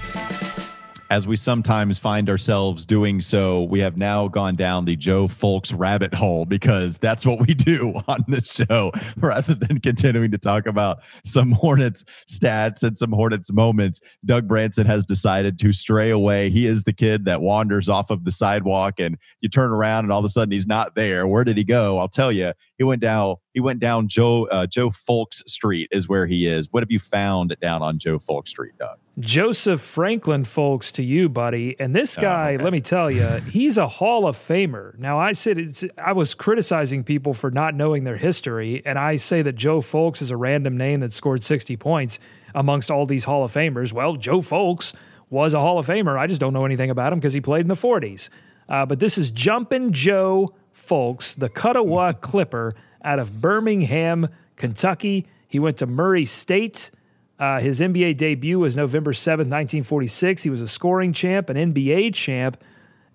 As 1.11 1.27
we 1.27 1.37
sometimes 1.37 1.99
find 1.99 2.31
ourselves 2.31 2.87
doing 2.87 3.21
so, 3.21 3.65
we 3.65 3.81
have 3.81 3.97
now 3.97 4.27
gone 4.27 4.57
down 4.57 4.87
the 4.87 4.97
Joe 4.97 5.29
Fulks 5.29 5.73
rabbit 5.77 6.15
hole 6.15 6.47
because 6.47 6.97
that's 6.97 7.27
what 7.27 7.47
we 7.47 7.53
do 7.53 7.95
on 8.09 8.25
the 8.27 8.43
show 8.43 8.91
rather 9.19 9.55
than 9.55 9.81
continuing 9.81 10.31
to 10.31 10.39
talk 10.39 10.67
about 10.67 11.03
some 11.25 11.53
Hornets 11.53 12.05
stats 12.29 12.83
and 12.83 12.97
some 12.97 13.13
Hornets 13.13 13.53
moments. 13.53 14.01
Doug 14.25 14.49
Branson 14.49 14.87
has 14.87 15.05
decided 15.05 15.59
to 15.59 15.73
stray 15.75 16.09
away. 16.09 16.49
He 16.49 16.67
is 16.67 16.85
the 16.85 16.93
kid 16.93 17.27
that 17.27 17.43
wanders 17.43 17.89
off 17.89 18.11
of 18.11 18.25
the 18.25 18.31
sidewalk 18.31 18.99
and 18.99 19.19
you 19.41 19.51
turn 19.51 19.71
around 19.71 20.07
and 20.07 20.13
all 20.13 20.21
of 20.21 20.25
a 20.25 20.31
sudden 20.31 20.53
he's 20.53 20.67
not 20.67 20.95
there. 20.95 21.29
Where 21.29 21.45
did 21.45 21.59
he 21.59 21.65
go? 21.65 21.99
I'll 21.99 22.09
tell 22.09 22.33
you. 22.33 22.55
He 22.79 22.85
went 22.85 23.03
down 23.03 23.37
he 23.53 23.61
went 23.61 23.79
down 23.79 24.09
Joe 24.09 24.47
uh, 24.47 24.67
Joe 24.67 24.91
Fulks 24.91 25.49
Street 25.49 25.89
is 25.93 26.09
where 26.09 26.27
he 26.27 26.47
is. 26.47 26.69
What 26.71 26.83
have 26.83 26.91
you 26.91 26.99
found 26.99 27.57
down 27.61 27.83
on 27.83 27.99
Joe 27.99 28.19
Fulks 28.19 28.49
Street, 28.49 28.73
Doug? 28.79 28.99
Joseph 29.21 29.81
Franklin 29.81 30.43
Fulks 30.43 30.91
to 30.93 31.03
you, 31.03 31.29
buddy. 31.29 31.77
And 31.79 31.95
this 31.95 32.19
oh, 32.19 32.23
guy, 32.23 32.51
oh, 32.51 32.55
okay. 32.55 32.65
let 32.65 32.73
me 32.73 32.81
tell 32.81 33.11
you, 33.11 33.27
he's 33.49 33.79
a 33.79 33.87
Hall 33.87 34.27
of 34.27 34.37
Famer. 34.37 34.99
Now, 34.99 35.19
I 35.19 35.33
said 35.33 35.69
I 35.97 36.13
was 36.13 36.35
criticizing 36.35 37.05
people 37.05 37.33
for 37.33 37.51
not 37.51 37.75
knowing 37.75 38.03
their 38.03 38.17
history, 38.17 38.83
and 38.85 38.99
I 38.99 39.17
say 39.17 39.43
that 39.43 39.53
Joe 39.53 39.81
Fulks 39.81 40.21
is 40.21 40.33
a 40.33 40.37
random 40.37 40.77
name 40.77 41.01
that 41.01 41.13
scored 41.13 41.45
60 41.45 41.77
points 41.77 42.19
amongst 42.55 42.91
all 42.91 43.07
these 43.07 43.25
Hall 43.25 43.45
of 43.45 43.53
Famers. 43.53 43.93
Well, 43.93 44.17
Joe 44.17 44.39
Fulks 44.39 44.95
was 45.31 45.55
a 45.55 45.61
Hall 45.61 45.79
of 45.79 45.87
Famer. 45.87 46.19
I 46.19 46.27
just 46.27 46.41
don't 46.41 46.53
know 46.53 46.65
anything 46.65 46.91
about 46.91 47.13
him 47.13 47.21
because 47.21 47.33
he 47.33 47.41
played 47.41 47.63
in 47.63 47.69
the 47.69 47.75
40s. 47.75 48.29
Uh, 48.69 48.85
but 48.85 48.99
this 48.99 49.17
is 49.17 49.31
Jumpin' 49.31 49.93
Joe 49.93 50.55
Fulks, 50.75 51.39
the 51.39 51.49
Kuttawa 51.49 52.21
Clipper 52.21 52.75
out 53.05 53.21
of 53.21 53.41
Birmingham, 53.41 54.29
Kentucky. 54.57 55.27
He 55.47 55.61
went 55.61 55.77
to 55.79 55.87
Murray 55.87 56.25
State. 56.25 56.91
Uh, 57.39 57.61
his 57.61 57.81
NBA 57.81 58.17
debut 58.17 58.59
was 58.59 58.77
November 58.77 59.13
7th, 59.13 59.51
1946. 59.51 60.43
He 60.45 60.51
was 60.51 60.61
a 60.61 60.69
scoring 60.69 61.13
champ, 61.13 61.51
an 61.51 61.57
NBA 61.57 62.15
champ, 62.15 62.63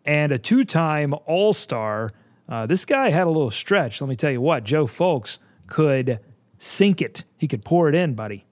and 0.05 0.31
a 0.31 0.37
two 0.37 0.65
time 0.65 1.13
All 1.25 1.53
Star. 1.53 2.11
Uh, 2.47 2.65
this 2.65 2.83
guy 2.83 3.09
had 3.09 3.27
a 3.27 3.29
little 3.29 3.51
stretch. 3.51 4.01
Let 4.01 4.09
me 4.09 4.15
tell 4.15 4.31
you 4.31 4.41
what, 4.41 4.63
Joe 4.63 4.85
Fulks 4.85 5.39
could 5.67 6.19
sink 6.57 7.01
it. 7.01 7.23
He 7.37 7.47
could 7.47 7.63
pour 7.63 7.87
it 7.87 7.95
in, 7.95 8.15
buddy. 8.15 8.45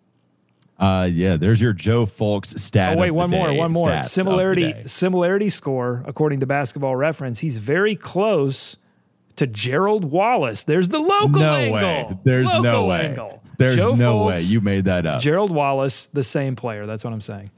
Uh, 0.80 1.10
yeah, 1.12 1.36
there's 1.36 1.60
your 1.60 1.74
Joe 1.74 2.06
Fulks 2.06 2.58
stat. 2.60 2.96
Oh 2.96 3.02
wait, 3.02 3.12
one 3.12 3.32
more, 3.32 3.52
one 3.54 3.72
more. 3.72 4.04
Similarity, 4.04 4.74
similarity 4.86 5.50
score 5.50 6.04
according 6.06 6.40
to 6.42 6.46
Basketball 6.46 6.96
Reference. 6.96 7.40
He's 7.40 7.58
very 7.58 7.96
close 7.96 8.78
to 9.38 9.48
Gerald 9.48 10.06
Wallace. 10.06 10.64
There's 10.64 10.90
the 10.90 11.00
local 11.00 11.40
no 11.40 11.56
angle. 11.56 11.80
Way. 11.80 12.18
There's 12.24 12.48
local 12.48 12.64
no 12.64 12.86
way. 12.86 13.08
Angle. 13.08 13.44
There's 13.58 13.76
Joe 13.76 13.96
no 13.96 14.26
way 14.26 14.38
you 14.42 14.62
made 14.62 14.86
that 14.86 15.06
up. 15.06 15.22
Gerald 15.22 15.52
Wallace, 15.52 16.08
the 16.14 16.24
same 16.24 16.56
player. 16.56 16.86
That's 16.86 17.04
what 17.04 17.14
I'm 17.14 17.22
saying. 17.22 17.52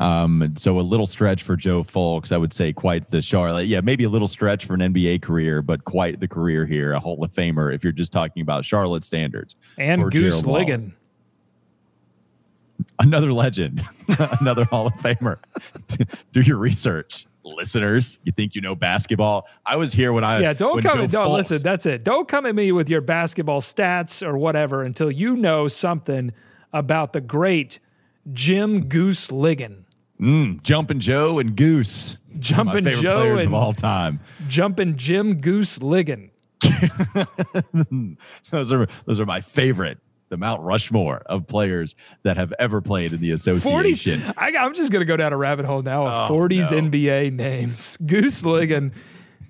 Um, 0.00 0.54
so 0.56 0.78
a 0.78 0.80
little 0.80 1.06
stretch 1.06 1.42
for 1.42 1.56
Joe 1.56 1.82
Fulks, 1.82 2.32
I 2.32 2.38
would 2.38 2.52
say 2.52 2.72
quite 2.72 3.10
the 3.10 3.20
Charlotte. 3.20 3.66
Yeah, 3.66 3.80
maybe 3.80 4.04
a 4.04 4.08
little 4.08 4.28
stretch 4.28 4.64
for 4.64 4.74
an 4.74 4.80
NBA 4.80 5.22
career, 5.22 5.60
but 5.60 5.84
quite 5.84 6.20
the 6.20 6.28
career 6.28 6.64
here, 6.64 6.92
a 6.92 7.00
Hall 7.00 7.22
of 7.22 7.32
Famer 7.32 7.74
if 7.74 7.84
you're 7.84 7.92
just 7.92 8.12
talking 8.12 8.40
about 8.40 8.64
Charlotte 8.64 9.04
standards. 9.04 9.56
And 9.76 10.10
Goose 10.10 10.42
Ligon. 10.42 10.92
Another 12.98 13.32
legend, 13.32 13.82
another 14.40 14.64
Hall 14.64 14.86
of 14.86 14.94
Famer. 14.94 15.38
Do 16.32 16.40
your 16.40 16.56
research 16.56 17.26
listeners. 17.44 18.18
You 18.24 18.32
think 18.32 18.54
you 18.54 18.60
know 18.60 18.74
basketball? 18.74 19.48
I 19.64 19.76
was 19.76 19.92
here 19.92 20.12
when 20.12 20.24
I 20.24 20.40
yeah. 20.40 20.52
Don't 20.52 20.82
come. 20.82 21.06
Joe 21.08 21.24
no, 21.24 21.32
listen. 21.32 21.62
That's 21.62 21.86
it. 21.86 22.04
Don't 22.04 22.28
come 22.28 22.46
at 22.46 22.54
me 22.54 22.72
with 22.72 22.88
your 22.88 23.00
basketball 23.00 23.60
stats 23.60 24.26
or 24.26 24.36
whatever 24.36 24.82
until 24.82 25.10
you 25.10 25.36
know 25.36 25.68
something 25.68 26.32
about 26.72 27.12
the 27.12 27.20
great 27.20 27.78
Jim 28.32 28.88
Goose 28.88 29.28
Ligon. 29.28 29.84
Mm, 30.20 30.62
Jumping 30.62 31.00
Joe 31.00 31.38
and 31.38 31.56
Goose. 31.56 32.16
Jumping 32.38 32.84
Joe 32.84 33.20
players 33.20 33.40
and 33.40 33.48
of 33.48 33.54
all 33.54 33.74
time. 33.74 34.20
Jumping 34.48 34.96
Jim 34.96 35.40
Goose 35.40 35.78
Ligon. 35.78 36.30
those 38.50 38.72
are 38.72 38.86
those 39.04 39.18
are 39.18 39.26
my 39.26 39.40
favorite 39.40 39.98
the 40.32 40.38
Mount 40.38 40.62
Rushmore 40.62 41.22
of 41.26 41.46
players 41.46 41.94
that 42.22 42.38
have 42.38 42.54
ever 42.58 42.80
played 42.80 43.12
in 43.12 43.20
the 43.20 43.32
association. 43.32 44.22
40s, 44.22 44.34
I, 44.38 44.48
am 44.48 44.72
just 44.72 44.90
going 44.90 45.02
to 45.02 45.06
go 45.06 45.18
down 45.18 45.34
a 45.34 45.36
rabbit 45.36 45.66
hole 45.66 45.82
now 45.82 46.06
of 46.06 46.30
oh, 46.30 46.34
40s 46.34 46.72
no. 46.72 46.88
NBA 46.90 47.34
names. 47.34 47.98
Goose 48.06 48.40
Ligon 48.40 48.92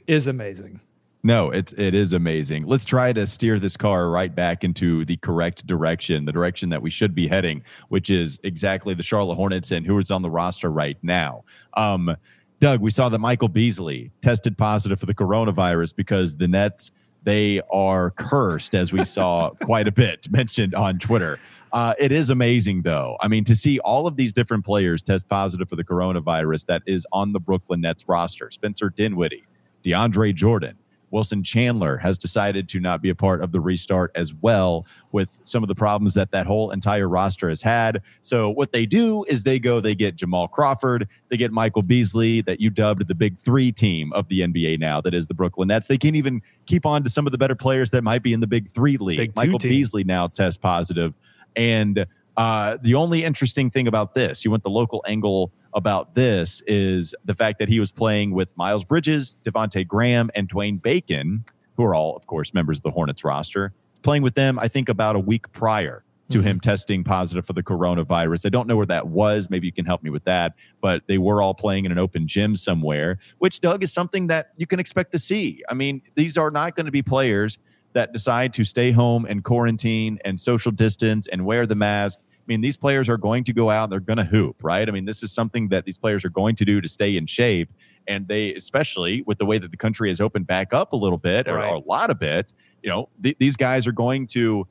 is 0.08 0.26
amazing. 0.26 0.80
No, 1.22 1.52
it's 1.52 1.72
it 1.74 1.94
is 1.94 2.12
amazing. 2.12 2.66
Let's 2.66 2.84
try 2.84 3.12
to 3.12 3.28
steer 3.28 3.60
this 3.60 3.76
car 3.76 4.08
right 4.08 4.34
back 4.34 4.64
into 4.64 5.04
the 5.04 5.16
correct 5.18 5.68
direction, 5.68 6.24
the 6.24 6.32
direction 6.32 6.70
that 6.70 6.82
we 6.82 6.90
should 6.90 7.14
be 7.14 7.28
heading, 7.28 7.62
which 7.88 8.10
is 8.10 8.40
exactly 8.42 8.92
the 8.92 9.04
Charlotte 9.04 9.36
Hornets 9.36 9.70
and 9.70 9.86
who 9.86 9.96
is 10.00 10.10
on 10.10 10.22
the 10.22 10.30
roster 10.30 10.68
right 10.68 10.98
now. 11.00 11.44
Um, 11.74 12.16
Doug, 12.58 12.80
we 12.80 12.90
saw 12.90 13.08
that 13.08 13.20
Michael 13.20 13.46
Beasley 13.46 14.10
tested 14.20 14.58
positive 14.58 14.98
for 14.98 15.06
the 15.06 15.14
coronavirus 15.14 15.94
because 15.94 16.38
the 16.38 16.48
Nets 16.48 16.90
they 17.24 17.60
are 17.70 18.10
cursed, 18.10 18.74
as 18.74 18.92
we 18.92 19.04
saw 19.04 19.50
quite 19.62 19.88
a 19.88 19.92
bit 19.92 20.28
mentioned 20.30 20.74
on 20.74 20.98
Twitter. 20.98 21.38
Uh, 21.72 21.94
it 21.98 22.12
is 22.12 22.28
amazing, 22.28 22.82
though. 22.82 23.16
I 23.20 23.28
mean, 23.28 23.44
to 23.44 23.56
see 23.56 23.78
all 23.78 24.06
of 24.06 24.16
these 24.16 24.32
different 24.32 24.64
players 24.64 25.02
test 25.02 25.28
positive 25.28 25.68
for 25.68 25.76
the 25.76 25.84
coronavirus 25.84 26.66
that 26.66 26.82
is 26.86 27.06
on 27.12 27.32
the 27.32 27.40
Brooklyn 27.40 27.80
Nets 27.80 28.06
roster 28.06 28.50
Spencer 28.50 28.90
Dinwiddie, 28.90 29.44
DeAndre 29.82 30.34
Jordan, 30.34 30.76
Wilson 31.12 31.44
Chandler 31.44 31.98
has 31.98 32.18
decided 32.18 32.68
to 32.70 32.80
not 32.80 33.02
be 33.02 33.10
a 33.10 33.14
part 33.14 33.42
of 33.42 33.52
the 33.52 33.60
restart 33.60 34.10
as 34.14 34.34
well 34.34 34.86
with 35.12 35.38
some 35.44 35.62
of 35.62 35.68
the 35.68 35.74
problems 35.74 36.14
that 36.14 36.30
that 36.32 36.46
whole 36.46 36.70
entire 36.70 37.08
roster 37.08 37.48
has 37.50 37.62
had. 37.62 38.02
So 38.22 38.50
what 38.50 38.72
they 38.72 38.86
do 38.86 39.24
is 39.24 39.44
they 39.44 39.58
go, 39.58 39.78
they 39.78 39.94
get 39.94 40.16
Jamal 40.16 40.48
Crawford, 40.48 41.06
they 41.28 41.36
get 41.36 41.52
Michael 41.52 41.82
Beasley 41.82 42.40
that 42.40 42.60
you 42.60 42.70
dubbed 42.70 43.06
the 43.06 43.14
big 43.14 43.38
three 43.38 43.70
team 43.70 44.12
of 44.14 44.28
the 44.28 44.40
NBA 44.40 44.80
now, 44.80 45.00
that 45.02 45.14
is 45.14 45.26
the 45.26 45.34
Brooklyn 45.34 45.68
Nets. 45.68 45.86
They 45.86 45.98
can't 45.98 46.16
even 46.16 46.40
keep 46.66 46.86
on 46.86 47.04
to 47.04 47.10
some 47.10 47.26
of 47.26 47.32
the 47.32 47.38
better 47.38 47.54
players 47.54 47.90
that 47.90 48.02
might 48.02 48.22
be 48.22 48.32
in 48.32 48.40
the 48.40 48.46
big 48.46 48.70
three 48.70 48.96
league. 48.96 49.18
Big 49.18 49.36
Michael 49.36 49.58
team. 49.58 49.70
Beasley 49.70 50.04
now 50.04 50.28
tests 50.28 50.56
positive. 50.56 51.12
And 51.54 52.06
uh, 52.36 52.78
the 52.80 52.94
only 52.94 53.24
interesting 53.24 53.70
thing 53.70 53.86
about 53.86 54.14
this, 54.14 54.44
you 54.44 54.50
went 54.50 54.62
the 54.62 54.70
local 54.70 55.04
angle 55.06 55.52
about 55.74 56.14
this 56.14 56.62
is 56.66 57.14
the 57.24 57.34
fact 57.34 57.58
that 57.58 57.68
he 57.68 57.80
was 57.80 57.92
playing 57.92 58.32
with 58.32 58.56
Miles 58.56 58.84
Bridges, 58.84 59.36
Devonte 59.44 59.86
Graham, 59.86 60.30
and 60.34 60.48
Dwayne 60.48 60.80
Bacon, 60.80 61.44
who 61.76 61.84
are 61.84 61.94
all, 61.94 62.16
of 62.16 62.26
course, 62.26 62.52
members 62.52 62.78
of 62.78 62.82
the 62.82 62.90
Hornets 62.90 63.24
roster. 63.24 63.72
Playing 64.02 64.22
with 64.22 64.34
them, 64.34 64.58
I 64.58 64.68
think, 64.68 64.88
about 64.88 65.16
a 65.16 65.20
week 65.20 65.50
prior 65.52 66.04
to 66.30 66.38
mm-hmm. 66.38 66.46
him 66.46 66.60
testing 66.60 67.04
positive 67.04 67.46
for 67.46 67.52
the 67.52 67.62
coronavirus. 67.62 68.46
I 68.46 68.48
don't 68.48 68.66
know 68.66 68.76
where 68.76 68.86
that 68.86 69.08
was. 69.08 69.50
Maybe 69.50 69.66
you 69.66 69.72
can 69.72 69.84
help 69.84 70.02
me 70.02 70.10
with 70.10 70.24
that. 70.24 70.54
But 70.80 71.02
they 71.06 71.18
were 71.18 71.40
all 71.40 71.54
playing 71.54 71.84
in 71.84 71.92
an 71.92 71.98
open 71.98 72.26
gym 72.26 72.56
somewhere, 72.56 73.18
which, 73.38 73.60
Doug, 73.60 73.82
is 73.82 73.92
something 73.92 74.26
that 74.28 74.52
you 74.56 74.66
can 74.66 74.80
expect 74.80 75.12
to 75.12 75.18
see. 75.18 75.62
I 75.68 75.74
mean, 75.74 76.02
these 76.14 76.36
are 76.36 76.50
not 76.50 76.74
going 76.74 76.86
to 76.86 76.92
be 76.92 77.02
players 77.02 77.58
that 77.92 78.12
decide 78.12 78.54
to 78.54 78.64
stay 78.64 78.90
home 78.92 79.26
and 79.26 79.44
quarantine 79.44 80.18
and 80.24 80.40
social 80.40 80.72
distance 80.72 81.26
and 81.26 81.44
wear 81.44 81.66
the 81.66 81.74
mask 81.74 82.18
mean, 82.52 82.60
these 82.60 82.76
players 82.76 83.08
are 83.08 83.16
going 83.16 83.44
to 83.44 83.52
go 83.52 83.70
out, 83.70 83.88
they're 83.88 84.00
going 84.00 84.18
to 84.18 84.24
hoop, 84.24 84.56
right? 84.62 84.86
I 84.86 84.92
mean, 84.92 85.06
this 85.06 85.22
is 85.22 85.32
something 85.32 85.68
that 85.68 85.86
these 85.86 85.96
players 85.96 86.24
are 86.24 86.30
going 86.30 86.54
to 86.56 86.64
do 86.64 86.80
to 86.80 86.88
stay 86.88 87.16
in 87.16 87.26
shape. 87.26 87.70
And 88.06 88.28
they, 88.28 88.54
especially 88.54 89.22
with 89.22 89.38
the 89.38 89.46
way 89.46 89.58
that 89.58 89.70
the 89.70 89.76
country 89.76 90.10
has 90.10 90.20
opened 90.20 90.46
back 90.46 90.74
up 90.74 90.92
a 90.92 90.96
little 90.96 91.18
bit 91.18 91.48
or, 91.48 91.56
right. 91.56 91.70
or 91.70 91.76
a 91.76 91.78
lot 91.78 92.10
of 92.10 92.18
bit, 92.18 92.52
you 92.82 92.90
know, 92.90 93.08
th- 93.22 93.38
these 93.38 93.56
guys 93.56 93.86
are 93.86 93.92
going 93.92 94.26
to 94.28 94.66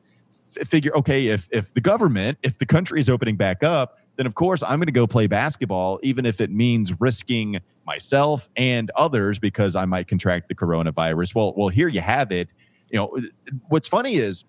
f- 0.56 0.68
figure, 0.68 0.92
okay, 0.96 1.28
if 1.28 1.48
if 1.52 1.74
the 1.74 1.82
government, 1.82 2.38
if 2.44 2.58
the 2.60 2.66
country 2.66 3.00
is 3.00 3.10
opening 3.10 3.38
back 3.38 3.64
up, 3.64 3.98
then 4.18 4.26
of 4.26 4.36
course 4.36 4.62
I'm 4.62 4.80
going 4.80 4.88
to 4.88 4.92
go 4.92 5.08
play 5.08 5.28
basketball, 5.28 6.00
even 6.04 6.26
if 6.26 6.42
it 6.42 6.52
means 6.52 7.00
risking 7.00 7.62
myself 7.86 8.50
and 8.56 8.92
others 8.96 9.40
because 9.40 9.76
I 9.76 9.86
might 9.86 10.08
contract 10.08 10.50
the 10.50 10.56
coronavirus. 10.56 11.34
Well, 11.34 11.54
well, 11.56 11.70
here 11.70 11.88
you 11.88 12.02
have 12.02 12.32
it. 12.32 12.50
You 12.92 13.00
know, 13.00 13.18
what's 13.70 13.88
funny 13.88 14.16
is 14.16 14.44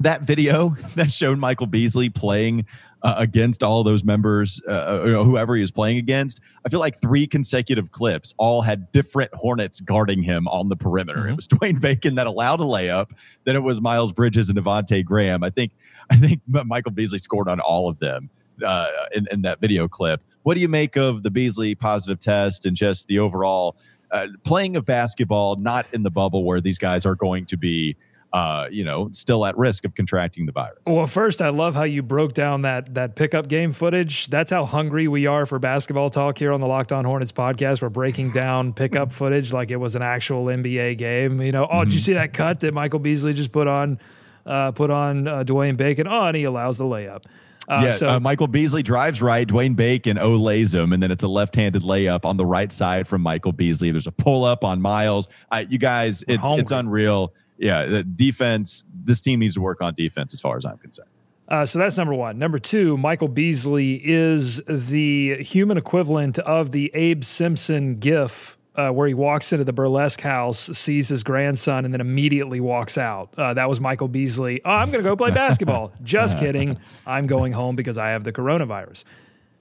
that 0.00 0.22
video 0.22 0.70
that 0.94 1.10
showed 1.10 1.38
Michael 1.38 1.66
Beasley 1.66 2.08
playing 2.08 2.66
uh, 3.02 3.16
against 3.18 3.62
all 3.62 3.84
those 3.84 4.02
members, 4.02 4.62
uh, 4.66 4.70
uh 4.70 5.24
whoever 5.24 5.54
he 5.54 5.60
was 5.60 5.70
playing 5.70 5.98
against, 5.98 6.40
I 6.64 6.70
feel 6.70 6.80
like 6.80 7.02
three 7.02 7.26
consecutive 7.26 7.92
clips 7.92 8.32
all 8.38 8.62
had 8.62 8.90
different 8.92 9.32
Hornets 9.34 9.80
guarding 9.80 10.22
him 10.22 10.48
on 10.48 10.70
the 10.70 10.76
perimeter. 10.76 11.20
Mm-hmm. 11.20 11.30
It 11.30 11.36
was 11.36 11.46
Dwayne 11.48 11.80
Bacon 11.80 12.14
that 12.14 12.26
allowed 12.26 12.60
a 12.60 12.64
layup. 12.64 13.10
Then 13.44 13.56
it 13.56 13.62
was 13.62 13.80
Miles 13.80 14.12
Bridges 14.12 14.48
and 14.48 14.58
Devonte 14.58 15.04
Graham. 15.04 15.44
I 15.44 15.50
think 15.50 15.72
I 16.10 16.16
think 16.16 16.40
Michael 16.48 16.92
Beasley 16.92 17.18
scored 17.18 17.48
on 17.48 17.60
all 17.60 17.88
of 17.88 17.98
them 17.98 18.30
uh, 18.64 18.88
in, 19.12 19.26
in, 19.30 19.42
that 19.42 19.60
video 19.60 19.86
clip. 19.86 20.22
What 20.42 20.54
do 20.54 20.60
you 20.60 20.68
make 20.68 20.96
of 20.96 21.22
the 21.22 21.30
Beasley 21.30 21.74
positive 21.74 22.18
test 22.20 22.66
and 22.66 22.76
just 22.76 23.06
the 23.08 23.18
overall 23.18 23.76
uh, 24.10 24.28
playing 24.44 24.76
of 24.76 24.84
basketball, 24.84 25.56
not 25.56 25.92
in 25.92 26.02
the 26.02 26.10
bubble 26.10 26.44
where 26.44 26.60
these 26.60 26.78
guys 26.78 27.04
are 27.04 27.14
going 27.14 27.46
to 27.46 27.56
be? 27.56 27.96
Uh, 28.34 28.66
you 28.68 28.82
know, 28.82 29.08
still 29.12 29.46
at 29.46 29.56
risk 29.56 29.84
of 29.84 29.94
contracting 29.94 30.44
the 30.44 30.50
virus. 30.50 30.80
Well, 30.86 31.06
first, 31.06 31.40
I 31.40 31.50
love 31.50 31.76
how 31.76 31.84
you 31.84 32.02
broke 32.02 32.32
down 32.32 32.62
that 32.62 32.94
that 32.94 33.14
pickup 33.14 33.46
game 33.46 33.72
footage. 33.72 34.26
That's 34.26 34.50
how 34.50 34.64
hungry 34.64 35.06
we 35.06 35.26
are 35.26 35.46
for 35.46 35.60
basketball 35.60 36.10
talk 36.10 36.38
here 36.38 36.52
on 36.52 36.60
the 36.60 36.66
Locked 36.66 36.92
On 36.92 37.04
Hornets 37.04 37.30
podcast. 37.30 37.80
We're 37.80 37.90
breaking 37.90 38.32
down 38.32 38.72
pickup 38.72 39.12
footage 39.12 39.52
like 39.52 39.70
it 39.70 39.76
was 39.76 39.94
an 39.94 40.02
actual 40.02 40.46
NBA 40.46 40.98
game. 40.98 41.40
You 41.40 41.52
know, 41.52 41.64
oh, 41.64 41.68
mm-hmm. 41.68 41.84
did 41.84 41.94
you 41.94 42.00
see 42.00 42.14
that 42.14 42.32
cut 42.32 42.58
that 42.60 42.74
Michael 42.74 42.98
Beasley 42.98 43.34
just 43.34 43.52
put 43.52 43.68
on 43.68 44.00
uh, 44.44 44.72
put 44.72 44.90
on 44.90 45.28
uh, 45.28 45.44
Dwayne 45.44 45.76
Bacon? 45.76 46.08
Oh, 46.08 46.26
and 46.26 46.36
he 46.36 46.42
allows 46.42 46.78
the 46.78 46.84
layup. 46.84 47.24
Uh, 47.68 47.82
yeah, 47.84 47.90
so, 47.92 48.08
uh, 48.08 48.20
Michael 48.20 48.48
Beasley 48.48 48.82
drives 48.82 49.22
right. 49.22 49.46
Dwayne 49.46 49.76
Bacon 49.76 50.16
olays 50.16 50.74
him, 50.74 50.92
and 50.92 51.02
then 51.02 51.10
it's 51.10 51.24
a 51.24 51.28
left-handed 51.28 51.82
layup 51.82 52.24
on 52.24 52.36
the 52.36 52.44
right 52.44 52.70
side 52.70 53.08
from 53.08 53.22
Michael 53.22 53.52
Beasley. 53.52 53.90
There's 53.90 54.06
a 54.06 54.12
pull-up 54.12 54.64
on 54.64 54.82
Miles. 54.82 55.28
Uh, 55.50 55.64
you 55.66 55.78
guys, 55.78 56.22
it's, 56.28 56.42
it's 56.44 56.72
unreal. 56.72 57.32
Yeah, 57.58 57.86
the 57.86 58.02
defense. 58.02 58.84
This 58.92 59.20
team 59.20 59.40
needs 59.40 59.54
to 59.54 59.60
work 59.60 59.80
on 59.80 59.94
defense, 59.94 60.34
as 60.34 60.40
far 60.40 60.56
as 60.56 60.64
I'm 60.64 60.78
concerned. 60.78 61.08
Uh, 61.46 61.66
so 61.66 61.78
that's 61.78 61.96
number 61.96 62.14
one. 62.14 62.38
Number 62.38 62.58
two, 62.58 62.96
Michael 62.96 63.28
Beasley 63.28 64.00
is 64.02 64.62
the 64.66 65.42
human 65.42 65.76
equivalent 65.76 66.38
of 66.38 66.72
the 66.72 66.90
Abe 66.94 67.22
Simpson 67.22 67.96
GIF 67.96 68.56
uh, 68.76 68.90
where 68.90 69.06
he 69.06 69.14
walks 69.14 69.52
into 69.52 69.64
the 69.64 69.72
burlesque 69.72 70.20
house, 70.20 70.58
sees 70.58 71.08
his 71.08 71.22
grandson, 71.22 71.84
and 71.84 71.94
then 71.94 72.00
immediately 72.00 72.60
walks 72.60 72.98
out. 72.98 73.32
Uh, 73.36 73.54
that 73.54 73.68
was 73.68 73.78
Michael 73.78 74.08
Beasley. 74.08 74.60
Oh, 74.64 74.70
I'm 74.70 74.90
going 74.90 75.02
to 75.02 75.08
go 75.08 75.14
play 75.16 75.30
basketball. 75.34 75.92
Just 76.02 76.38
kidding. 76.38 76.78
I'm 77.06 77.26
going 77.26 77.52
home 77.52 77.76
because 77.76 77.98
I 77.98 78.08
have 78.08 78.24
the 78.24 78.32
coronavirus. 78.32 79.04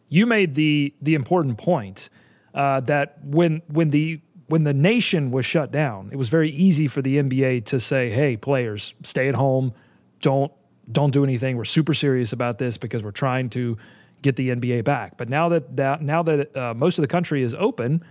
You 0.09 0.25
made 0.25 0.55
the 0.55 0.93
the 1.01 1.15
important 1.15 1.57
point 1.57 2.09
uh, 2.53 2.79
that 2.81 3.23
when 3.23 3.61
when 3.67 3.89
the 3.89 4.21
when 4.47 4.63
the 4.63 4.73
nation 4.73 5.31
was 5.31 5.45
shut 5.45 5.71
down, 5.71 6.09
it 6.11 6.17
was 6.17 6.29
very 6.29 6.49
easy 6.49 6.87
for 6.87 7.01
the 7.01 7.17
NBA 7.17 7.65
to 7.65 7.79
say, 7.79 8.09
"Hey, 8.09 8.37
players, 8.37 8.93
stay 9.03 9.27
at 9.27 9.35
home. 9.35 9.73
Don't 10.19 10.51
don't 10.91 11.11
do 11.11 11.23
anything. 11.23 11.57
We're 11.57 11.65
super 11.65 11.93
serious 11.93 12.33
about 12.33 12.57
this 12.57 12.77
because 12.77 13.03
we're 13.03 13.11
trying 13.11 13.49
to 13.51 13.77
get 14.21 14.35
the 14.35 14.49
NBA 14.49 14.83
back." 14.83 15.17
But 15.17 15.29
now 15.29 15.49
that, 15.49 15.75
that 15.77 16.01
now 16.01 16.23
that 16.23 16.55
uh, 16.55 16.73
most 16.73 16.97
of 16.97 17.03
the 17.03 17.07
country 17.07 17.41
is 17.43 17.53
open 17.53 18.03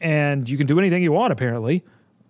and 0.00 0.48
you 0.48 0.58
can 0.58 0.66
do 0.66 0.78
anything 0.78 1.02
you 1.02 1.12
want 1.12 1.32
apparently. 1.32 1.84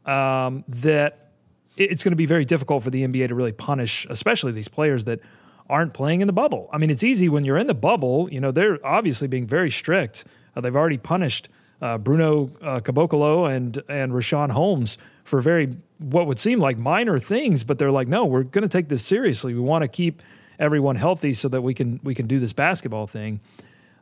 Um, 0.05 0.65
that 0.69 1.31
it's 1.77 2.05
going 2.05 2.13
to 2.13 2.17
be 2.17 2.27
very 2.27 2.45
difficult 2.45 2.83
for 2.83 2.91
the 2.91 3.07
NBA 3.07 3.29
to 3.29 3.35
really 3.35 3.53
punish, 3.53 4.07
especially 4.11 4.53
these 4.53 4.69
players 4.69 5.05
that 5.07 5.21
aren't 5.69 5.95
playing 5.95 6.21
in 6.21 6.27
the 6.27 6.33
bubble. 6.33 6.69
I 6.73 6.79
mean, 6.79 6.91
it's 6.91 7.05
easy 7.05 7.29
when 7.29 7.45
you're 7.45 7.57
in 7.57 7.67
the 7.67 7.75
bubble. 7.75 8.29
You 8.31 8.41
know, 8.41 8.51
they're 8.51 8.85
obviously 8.85 9.29
being 9.29 9.47
very 9.47 9.71
strict. 9.71 10.25
Uh, 10.55 10.61
they've 10.61 10.77
already 10.77 10.99
punished 10.99 11.49
uh, 11.83 11.99
Bruno 11.99 12.51
uh, 12.63 12.81
Caboclo 12.81 13.55
and 13.55 13.83
and 13.89 14.13
Richaun 14.13 14.51
Holmes 14.53 14.97
for 15.25 15.41
very 15.41 15.77
what 15.99 16.27
would 16.27 16.39
seem 16.39 16.61
like 16.61 16.79
minor 16.79 17.19
things, 17.19 17.65
but 17.65 17.79
they're 17.79 17.91
like, 17.91 18.09
no, 18.09 18.25
we're 18.25 18.45
going 18.45 18.63
to 18.63 18.69
take 18.69 18.89
this 18.89 19.05
seriously. 19.05 19.53
We 19.53 19.61
want 19.61 19.83
to 19.83 19.89
keep 19.89 20.23
everyone 20.59 20.97
healthy 20.97 21.35
so 21.35 21.49
that 21.49 21.61
we 21.63 21.75
can 21.75 22.01
we 22.03 22.15
can 22.15 22.27
do 22.27 22.39
this 22.39 22.53
basketball 22.53 23.07
thing. 23.07 23.41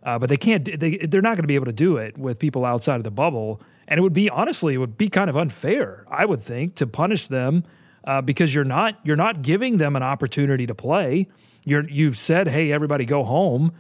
Uh, 0.02 0.18
but 0.18 0.28
they 0.28 0.36
can't. 0.36 0.64
They 0.78 0.98
they're 0.98 1.22
not 1.22 1.30
going 1.30 1.42
to 1.42 1.48
be 1.48 1.56
able 1.56 1.66
to 1.66 1.72
do 1.72 1.96
it 1.96 2.16
with 2.16 2.38
people 2.38 2.64
outside 2.64 2.96
of 2.96 3.04
the 3.04 3.10
bubble, 3.10 3.60
and 3.88 3.98
it 3.98 4.02
would 4.02 4.14
be 4.14 4.30
honestly, 4.30 4.74
it 4.74 4.78
would 4.78 4.96
be 4.96 5.08
kind 5.08 5.28
of 5.28 5.36
unfair. 5.36 6.04
I 6.08 6.24
would 6.24 6.42
think 6.42 6.74
to 6.76 6.86
punish 6.86 7.28
them 7.28 7.64
uh, 8.04 8.22
because 8.22 8.54
you're 8.54 8.64
not 8.64 8.98
you're 9.04 9.16
not 9.16 9.42
giving 9.42 9.76
them 9.76 9.96
an 9.96 10.02
opportunity 10.02 10.66
to 10.66 10.74
play. 10.74 11.28
You're 11.66 11.86
you've 11.88 12.18
said, 12.18 12.48
hey, 12.48 12.72
everybody, 12.72 13.04
go 13.04 13.24
home, 13.24 13.72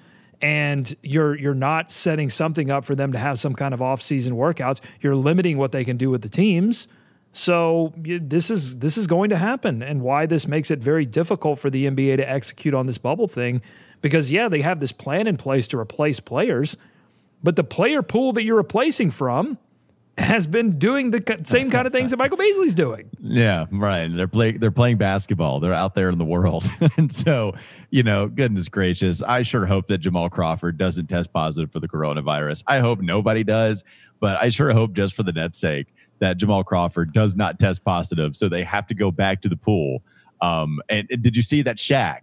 and 0.42 0.94
you're 1.02 1.36
you're 1.36 1.54
not 1.54 1.92
setting 1.92 2.30
something 2.30 2.70
up 2.70 2.84
for 2.84 2.94
them 2.94 3.12
to 3.12 3.18
have 3.18 3.38
some 3.38 3.54
kind 3.54 3.74
of 3.74 3.82
off 3.82 4.02
season 4.02 4.34
workouts. 4.34 4.80
You're 5.00 5.16
limiting 5.16 5.58
what 5.58 5.72
they 5.72 5.84
can 5.84 5.96
do 5.96 6.10
with 6.10 6.22
the 6.22 6.28
teams. 6.28 6.88
So 7.32 7.92
this 7.96 8.50
is 8.50 8.78
this 8.78 8.96
is 8.96 9.06
going 9.06 9.30
to 9.30 9.36
happen, 9.36 9.82
and 9.82 10.00
why 10.02 10.26
this 10.26 10.48
makes 10.48 10.70
it 10.70 10.80
very 10.80 11.06
difficult 11.06 11.58
for 11.58 11.70
the 11.70 11.86
NBA 11.86 12.16
to 12.16 12.28
execute 12.28 12.74
on 12.74 12.86
this 12.86 12.98
bubble 12.98 13.28
thing 13.28 13.62
because, 14.02 14.30
yeah, 14.30 14.48
they 14.48 14.62
have 14.62 14.80
this 14.80 14.92
plan 14.92 15.26
in 15.26 15.36
place 15.36 15.68
to 15.68 15.78
replace 15.78 16.20
players, 16.20 16.76
but 17.42 17.56
the 17.56 17.64
player 17.64 18.02
pool 18.02 18.32
that 18.32 18.42
you're 18.42 18.56
replacing 18.56 19.10
from 19.10 19.58
has 20.18 20.46
been 20.46 20.78
doing 20.78 21.10
the 21.10 21.40
same 21.44 21.70
kind 21.70 21.86
of 21.86 21.92
things 21.92 22.10
that 22.10 22.18
Michael 22.18 22.36
Beasley's 22.36 22.74
doing. 22.74 23.10
Yeah, 23.20 23.66
right. 23.70 24.08
They're 24.08 24.28
playing 24.28 24.58
they're 24.58 24.70
playing 24.70 24.98
basketball. 24.98 25.60
They're 25.60 25.72
out 25.72 25.94
there 25.94 26.10
in 26.10 26.18
the 26.18 26.24
world. 26.24 26.68
and 26.96 27.12
so, 27.12 27.54
you 27.90 28.02
know, 28.02 28.28
goodness 28.28 28.68
gracious, 28.68 29.22
I 29.22 29.42
sure 29.42 29.66
hope 29.66 29.88
that 29.88 29.98
Jamal 29.98 30.28
Crawford 30.28 30.78
doesn't 30.78 31.06
test 31.06 31.32
positive 31.32 31.72
for 31.72 31.80
the 31.80 31.88
coronavirus. 31.88 32.64
I 32.66 32.80
hope 32.80 33.00
nobody 33.00 33.44
does, 33.44 33.82
but 34.20 34.40
I 34.40 34.50
sure 34.50 34.72
hope 34.72 34.92
just 34.92 35.14
for 35.14 35.22
the 35.22 35.32
net's 35.32 35.58
sake 35.58 35.94
that 36.18 36.36
Jamal 36.36 36.64
Crawford 36.64 37.14
does 37.14 37.34
not 37.34 37.58
test 37.58 37.82
positive 37.82 38.36
so 38.36 38.48
they 38.48 38.62
have 38.62 38.86
to 38.88 38.94
go 38.94 39.10
back 39.10 39.40
to 39.42 39.48
the 39.48 39.56
pool. 39.56 40.02
Um, 40.42 40.80
and, 40.88 41.06
and 41.10 41.22
did 41.22 41.34
you 41.34 41.42
see 41.42 41.62
that 41.62 41.76
Shaq 41.78 42.20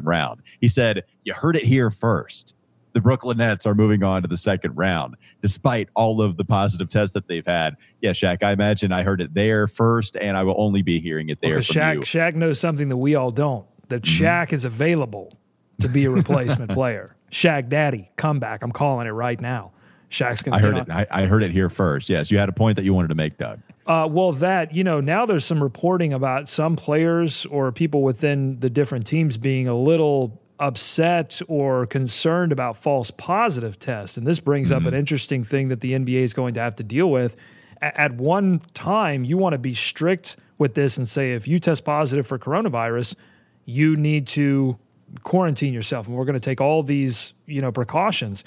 round. 0.00 0.42
He 0.60 0.68
said, 0.68 1.04
You 1.24 1.34
heard 1.34 1.56
it 1.56 1.64
here 1.64 1.90
first. 1.90 2.54
The 2.92 3.00
Brooklyn 3.00 3.38
Nets 3.38 3.66
are 3.66 3.74
moving 3.74 4.02
on 4.02 4.22
to 4.22 4.28
the 4.28 4.36
second 4.38 4.76
round, 4.76 5.16
despite 5.40 5.88
all 5.94 6.20
of 6.20 6.36
the 6.36 6.44
positive 6.44 6.88
tests 6.88 7.14
that 7.14 7.28
they've 7.28 7.46
had. 7.46 7.76
Yeah, 8.00 8.12
Shaq, 8.12 8.42
I 8.42 8.52
imagine 8.52 8.92
I 8.92 9.02
heard 9.02 9.20
it 9.20 9.34
there 9.34 9.66
first, 9.66 10.16
and 10.16 10.36
I 10.36 10.42
will 10.42 10.56
only 10.58 10.82
be 10.82 11.00
hearing 11.00 11.28
it 11.28 11.40
there. 11.40 11.54
Well, 11.54 11.60
Shaq, 11.60 11.94
you. 11.94 12.00
Shaq 12.00 12.34
knows 12.34 12.58
something 12.58 12.88
that 12.88 12.96
we 12.96 13.14
all 13.14 13.30
don't 13.30 13.66
that 13.88 14.02
mm-hmm. 14.02 14.24
Shaq 14.24 14.52
is 14.52 14.64
available 14.64 15.38
to 15.80 15.88
be 15.88 16.04
a 16.04 16.10
replacement 16.10 16.70
player. 16.70 17.16
Shaq 17.30 17.68
Daddy, 17.68 18.10
come 18.16 18.40
back. 18.40 18.62
I'm 18.62 18.72
calling 18.72 19.06
it 19.06 19.10
right 19.10 19.40
now. 19.40 19.72
Shaq's 20.10 20.42
going 20.42 20.58
to 20.58 20.58
I 20.58 20.70
heard 20.70 20.76
it. 20.76 20.90
I, 20.90 21.06
I, 21.10 21.26
heard 21.26 21.42
it 21.42 21.52
here 21.52 21.70
first. 21.70 22.10
Yes, 22.10 22.30
you 22.30 22.36
had 22.36 22.50
a 22.50 22.52
point 22.52 22.76
that 22.76 22.84
you 22.84 22.92
wanted 22.92 23.08
to 23.08 23.14
make, 23.14 23.38
Doug. 23.38 23.60
Uh, 23.86 24.06
well, 24.10 24.32
that, 24.32 24.74
you 24.74 24.84
know, 24.84 25.00
now 25.00 25.24
there's 25.24 25.44
some 25.44 25.62
reporting 25.62 26.12
about 26.12 26.48
some 26.48 26.76
players 26.76 27.46
or 27.46 27.72
people 27.72 28.02
within 28.02 28.60
the 28.60 28.68
different 28.68 29.06
teams 29.06 29.38
being 29.38 29.66
a 29.66 29.74
little 29.74 30.41
upset 30.62 31.42
or 31.48 31.86
concerned 31.86 32.52
about 32.52 32.76
false 32.76 33.10
positive 33.10 33.78
tests. 33.78 34.16
And 34.16 34.26
this 34.26 34.38
brings 34.38 34.68
mm-hmm. 34.68 34.76
up 34.76 34.82
an 34.82 34.90
mm-hmm. 34.90 35.00
interesting 35.00 35.44
thing 35.44 35.68
that 35.68 35.80
the 35.80 35.92
NBA 35.92 36.22
is 36.22 36.32
going 36.32 36.54
to 36.54 36.60
have 36.60 36.76
to 36.76 36.84
deal 36.84 37.10
with. 37.10 37.36
A- 37.82 38.00
at 38.00 38.12
one 38.12 38.60
time, 38.72 39.24
you 39.24 39.36
want 39.36 39.54
to 39.54 39.58
be 39.58 39.74
strict 39.74 40.36
with 40.58 40.74
this 40.74 40.96
and 40.96 41.08
say, 41.08 41.32
if 41.32 41.48
you 41.48 41.58
test 41.58 41.84
positive 41.84 42.26
for 42.26 42.38
coronavirus, 42.38 43.16
you 43.64 43.96
need 43.96 44.28
to 44.28 44.78
quarantine 45.24 45.74
yourself. 45.74 46.06
And 46.06 46.16
we're 46.16 46.24
going 46.24 46.34
to 46.34 46.40
take 46.40 46.60
all 46.60 46.84
these, 46.84 47.34
you 47.46 47.60
know, 47.60 47.72
precautions. 47.72 48.44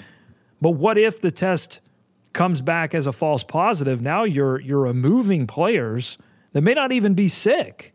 But 0.60 0.70
what 0.70 0.96
if 0.96 1.20
the 1.20 1.30
test 1.30 1.80
comes 2.32 2.62
back 2.62 2.94
as 2.94 3.06
a 3.06 3.12
false 3.12 3.44
positive, 3.44 4.00
now 4.00 4.24
you're 4.24 4.58
you're 4.60 4.80
removing 4.80 5.46
players 5.46 6.16
that 6.52 6.62
may 6.62 6.74
not 6.74 6.92
even 6.92 7.14
be 7.14 7.28
sick 7.28 7.92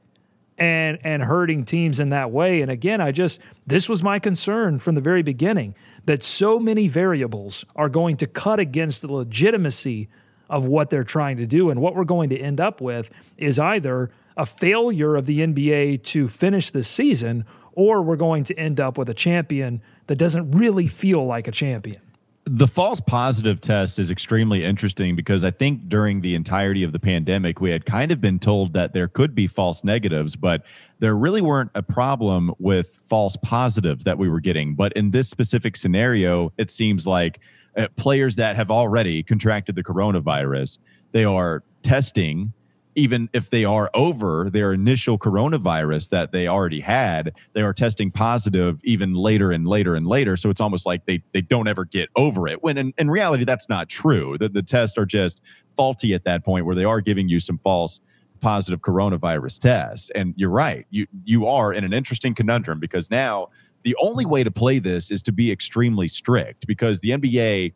and 0.57 0.99
and 1.03 1.23
hurting 1.23 1.65
teams 1.65 1.99
in 1.99 2.09
that 2.09 2.31
way. 2.31 2.61
And 2.61 2.69
again, 2.69 3.01
I 3.01 3.11
just 3.11 3.39
this 3.65 3.89
was 3.89 4.03
my 4.03 4.19
concern 4.19 4.79
from 4.79 4.95
the 4.95 5.01
very 5.01 5.23
beginning 5.23 5.75
that 6.05 6.23
so 6.23 6.59
many 6.59 6.87
variables 6.87 7.65
are 7.75 7.89
going 7.89 8.17
to 8.17 8.27
cut 8.27 8.59
against 8.59 9.01
the 9.01 9.11
legitimacy 9.11 10.09
of 10.49 10.65
what 10.65 10.89
they're 10.89 11.03
trying 11.03 11.37
to 11.37 11.45
do 11.45 11.69
and 11.69 11.81
what 11.81 11.95
we're 11.95 12.03
going 12.03 12.29
to 12.29 12.37
end 12.37 12.59
up 12.59 12.81
with 12.81 13.09
is 13.37 13.57
either 13.57 14.11
a 14.35 14.45
failure 14.45 15.15
of 15.15 15.25
the 15.25 15.39
NBA 15.39 16.03
to 16.03 16.27
finish 16.27 16.71
this 16.71 16.89
season 16.89 17.45
or 17.73 18.01
we're 18.01 18.17
going 18.17 18.43
to 18.43 18.59
end 18.59 18.79
up 18.79 18.97
with 18.97 19.07
a 19.09 19.13
champion 19.13 19.81
that 20.07 20.17
doesn't 20.17 20.51
really 20.51 20.87
feel 20.87 21.25
like 21.25 21.47
a 21.47 21.51
champion 21.51 22.01
the 22.45 22.67
false 22.67 22.99
positive 22.99 23.61
test 23.61 23.99
is 23.99 24.09
extremely 24.09 24.63
interesting 24.63 25.15
because 25.15 25.43
I 25.43 25.51
think 25.51 25.87
during 25.87 26.21
the 26.21 26.33
entirety 26.33 26.83
of 26.83 26.91
the 26.91 26.99
pandemic, 26.99 27.61
we 27.61 27.69
had 27.69 27.85
kind 27.85 28.11
of 28.11 28.19
been 28.19 28.39
told 28.39 28.73
that 28.73 28.93
there 28.93 29.07
could 29.07 29.35
be 29.35 29.45
false 29.47 29.83
negatives, 29.83 30.35
but 30.35 30.63
there 30.99 31.15
really 31.15 31.41
weren't 31.41 31.71
a 31.75 31.83
problem 31.83 32.53
with 32.57 33.01
false 33.07 33.37
positives 33.37 34.03
that 34.05 34.17
we 34.17 34.27
were 34.27 34.39
getting. 34.39 34.73
But 34.73 34.93
in 34.93 35.11
this 35.11 35.29
specific 35.29 35.77
scenario, 35.77 36.51
it 36.57 36.71
seems 36.71 37.05
like 37.05 37.39
uh, 37.77 37.87
players 37.95 38.35
that 38.37 38.55
have 38.55 38.71
already 38.71 39.21
contracted 39.21 39.75
the 39.75 39.83
coronavirus, 39.83 40.79
they 41.11 41.25
are 41.25 41.63
testing 41.83 42.53
even 42.95 43.29
if 43.33 43.49
they 43.49 43.65
are 43.65 43.89
over 43.93 44.49
their 44.49 44.73
initial 44.73 45.17
coronavirus 45.17 46.09
that 46.09 46.31
they 46.31 46.47
already 46.47 46.81
had, 46.81 47.33
they 47.53 47.61
are 47.61 47.73
testing 47.73 48.11
positive 48.11 48.79
even 48.83 49.13
later 49.13 49.51
and 49.51 49.67
later 49.67 49.95
and 49.95 50.07
later. 50.07 50.37
So 50.37 50.49
it's 50.49 50.61
almost 50.61 50.85
like 50.85 51.05
they, 51.05 51.23
they 51.33 51.41
don't 51.41 51.67
ever 51.67 51.85
get 51.85 52.09
over 52.15 52.47
it. 52.47 52.63
When 52.63 52.77
in, 52.77 52.93
in 52.97 53.09
reality, 53.09 53.43
that's 53.43 53.69
not 53.69 53.89
true. 53.89 54.37
The, 54.37 54.49
the 54.49 54.63
tests 54.63 54.97
are 54.97 55.05
just 55.05 55.41
faulty 55.75 56.13
at 56.13 56.23
that 56.25 56.43
point 56.43 56.65
where 56.65 56.75
they 56.75 56.85
are 56.85 57.01
giving 57.01 57.29
you 57.29 57.39
some 57.39 57.59
false 57.63 58.01
positive 58.41 58.81
coronavirus 58.81 59.59
tests. 59.59 60.09
And 60.15 60.33
you're 60.35 60.49
right. 60.49 60.85
You 60.89 61.07
you 61.23 61.47
are 61.47 61.71
in 61.71 61.83
an 61.83 61.93
interesting 61.93 62.33
conundrum 62.33 62.79
because 62.79 63.09
now 63.09 63.49
the 63.83 63.95
only 64.01 64.25
way 64.25 64.43
to 64.43 64.51
play 64.51 64.79
this 64.79 65.09
is 65.09 65.23
to 65.23 65.31
be 65.31 65.51
extremely 65.51 66.07
strict 66.07 66.67
because 66.67 66.99
the 66.99 67.11
NBA 67.11 67.73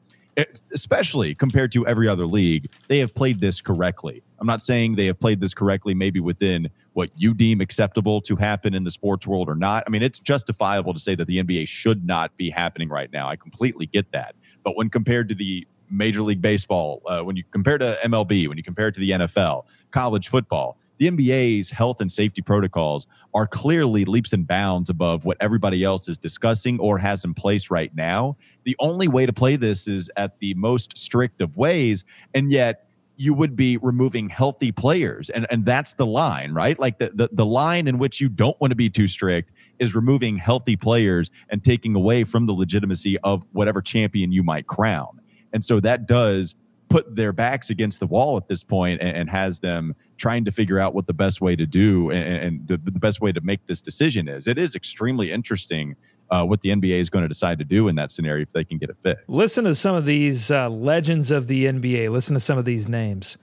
especially 0.74 1.36
compared 1.36 1.72
to 1.72 1.86
every 1.88 2.08
other 2.08 2.26
league, 2.26 2.70
they 2.88 3.00
have 3.00 3.14
played 3.14 3.40
this 3.42 3.62
correctly. 3.62 4.24
I'm 4.40 4.48
not 4.48 4.62
saying 4.62 4.96
they 4.96 5.06
have 5.06 5.20
played 5.20 5.40
this 5.40 5.54
correctly, 5.54 5.94
maybe 5.94 6.20
within 6.20 6.70
what 6.94 7.10
you 7.16 7.34
deem 7.34 7.62
acceptable 7.62 8.22
to 8.22 8.36
happen 8.36 8.74
in 8.74 8.84
the 8.84 8.92
sports 8.92 9.26
world 9.26 9.50
or 9.50 9.56
not. 9.56 9.84
I 9.88 9.90
mean, 9.90 10.04
it's 10.04 10.20
justifiable 10.20 10.94
to 10.94 11.00
say 11.00 11.16
that 11.16 11.26
the 11.26 11.42
NBA 11.42 11.68
should 11.68 12.06
not 12.06 12.36
be 12.38 12.50
happening 12.50 12.90
right 12.90 13.12
now. 13.12 13.30
I 13.30 13.36
completely 13.36 13.86
get 13.86 14.12
that. 14.12 14.36
But 14.64 14.76
when 14.76 14.90
compared 14.90 15.30
to 15.30 15.36
the 15.36 15.68
Major 15.90 16.22
League 16.22 16.42
Baseball, 16.42 17.02
uh, 17.06 17.22
when 17.22 17.36
you 17.36 17.44
compare 17.52 17.78
to 17.78 17.98
MLB, 18.04 18.48
when 18.48 18.58
you 18.58 18.64
compare 18.64 18.88
it 18.88 18.94
to 18.96 19.00
the 19.00 19.12
NFL, 19.12 19.66
college 19.92 20.30
football, 20.30 20.78
the 20.98 21.10
NBA's 21.10 21.70
health 21.70 22.02
and 22.02 22.12
safety 22.12 22.42
protocols 22.42 23.08
are 23.34 23.48
clearly 23.48 24.06
leaps 24.06 24.34
and 24.34 24.48
bounds 24.48 24.90
above 24.90 25.26
what 25.26 25.38
everybody 25.40 25.84
else 25.84 26.08
is 26.08 26.18
discussing 26.18 26.80
or 26.80 26.98
has 26.98 27.26
in 27.26 27.34
place 27.34 27.70
right 27.70 27.94
now. 27.96 28.38
The 28.64 28.76
only 28.80 29.08
way 29.08 29.26
to 29.26 29.34
play 29.34 29.56
this 29.56 29.88
is 29.88 30.10
at 30.16 30.40
the 30.40 30.54
most 30.56 30.98
strict 30.98 31.42
of 31.42 31.56
ways. 31.58 32.06
And 32.34 32.52
yet, 32.52 32.82
you 33.18 33.34
would 33.34 33.56
be 33.56 33.78
removing 33.78 34.28
healthy 34.28 34.74
players 34.74 35.30
and 35.30 35.48
and 35.50 35.66
that's 35.66 35.94
the 35.94 36.06
line 36.06 36.52
right 36.52 36.78
like 36.80 37.00
the, 37.00 37.10
the 37.14 37.30
the 37.32 37.46
line 37.46 37.88
in 37.88 37.98
which 37.98 38.20
you 38.20 38.28
don't 38.28 38.60
want 38.60 38.72
to 38.72 38.76
be 38.76 38.90
too 38.90 39.08
strict 39.08 39.54
is 39.80 39.96
removing 39.96 40.38
healthy 40.38 40.76
players 40.76 41.30
and 41.50 41.64
taking 41.64 41.96
away 41.96 42.24
from 42.24 42.46
the 42.46 42.54
legitimacy 42.54 43.18
of 43.20 43.46
whatever 43.52 43.82
champion 43.82 44.32
you 44.32 44.44
might 44.44 44.68
crown. 44.68 45.20
And 45.54 45.64
so 45.64 45.80
that 45.82 46.08
does 46.08 46.56
put 46.90 47.16
their 47.16 47.34
backs 47.34 47.70
against 47.70 48.00
the 48.00 48.08
wall 48.08 48.38
at 48.38 48.48
this 48.48 48.64
point 48.64 49.02
and, 49.02 49.18
and 49.18 49.30
has 49.30 49.60
them 49.60 49.96
trying 50.18 50.46
to 50.46 50.52
figure 50.52 50.80
out 50.80 50.94
what 50.94 51.08
the 51.08 51.14
best 51.14 51.42
way 51.42 51.56
to 51.56 51.66
do 51.66 52.10
and, 52.12 52.44
and 52.44 52.68
the, 52.68 52.78
the, 52.78 53.00
best 53.00 53.22
way 53.22 53.32
to 53.32 53.42
make 53.42 53.66
this 53.66 53.82
decision 53.82 54.28
is. 54.28 54.48
It 54.48 54.58
is 54.58 54.76
extremely 54.76 55.32
interesting 55.32 55.96
uh, 56.30 56.46
what 56.46 56.62
the 56.62 56.70
NBA 56.70 57.00
is 57.00 57.10
going 57.10 57.24
to 57.24 57.30
decide 57.30 57.60
to 57.60 57.66
do 57.66 57.88
in 57.88 57.96
that 57.96 58.12
scenario 58.12 58.44
if 58.44 58.52
they 58.52 58.64
can 58.64 58.78
get 58.78 58.90
it 58.90 58.98
fixed. 59.02 59.28
Listen 59.28 59.66
to 59.66 59.76
some 59.76 59.96
of 59.96 60.06
these 60.06 60.52
uh, 60.52 60.70
legends 60.70 61.32
of 61.32 61.48
the 61.48 61.66
NBA. 61.66 62.10
Listen 62.10 62.34
to 62.34 62.40
some 62.40 62.58
of 62.58 62.66
these 62.66 62.88
names 62.88 63.38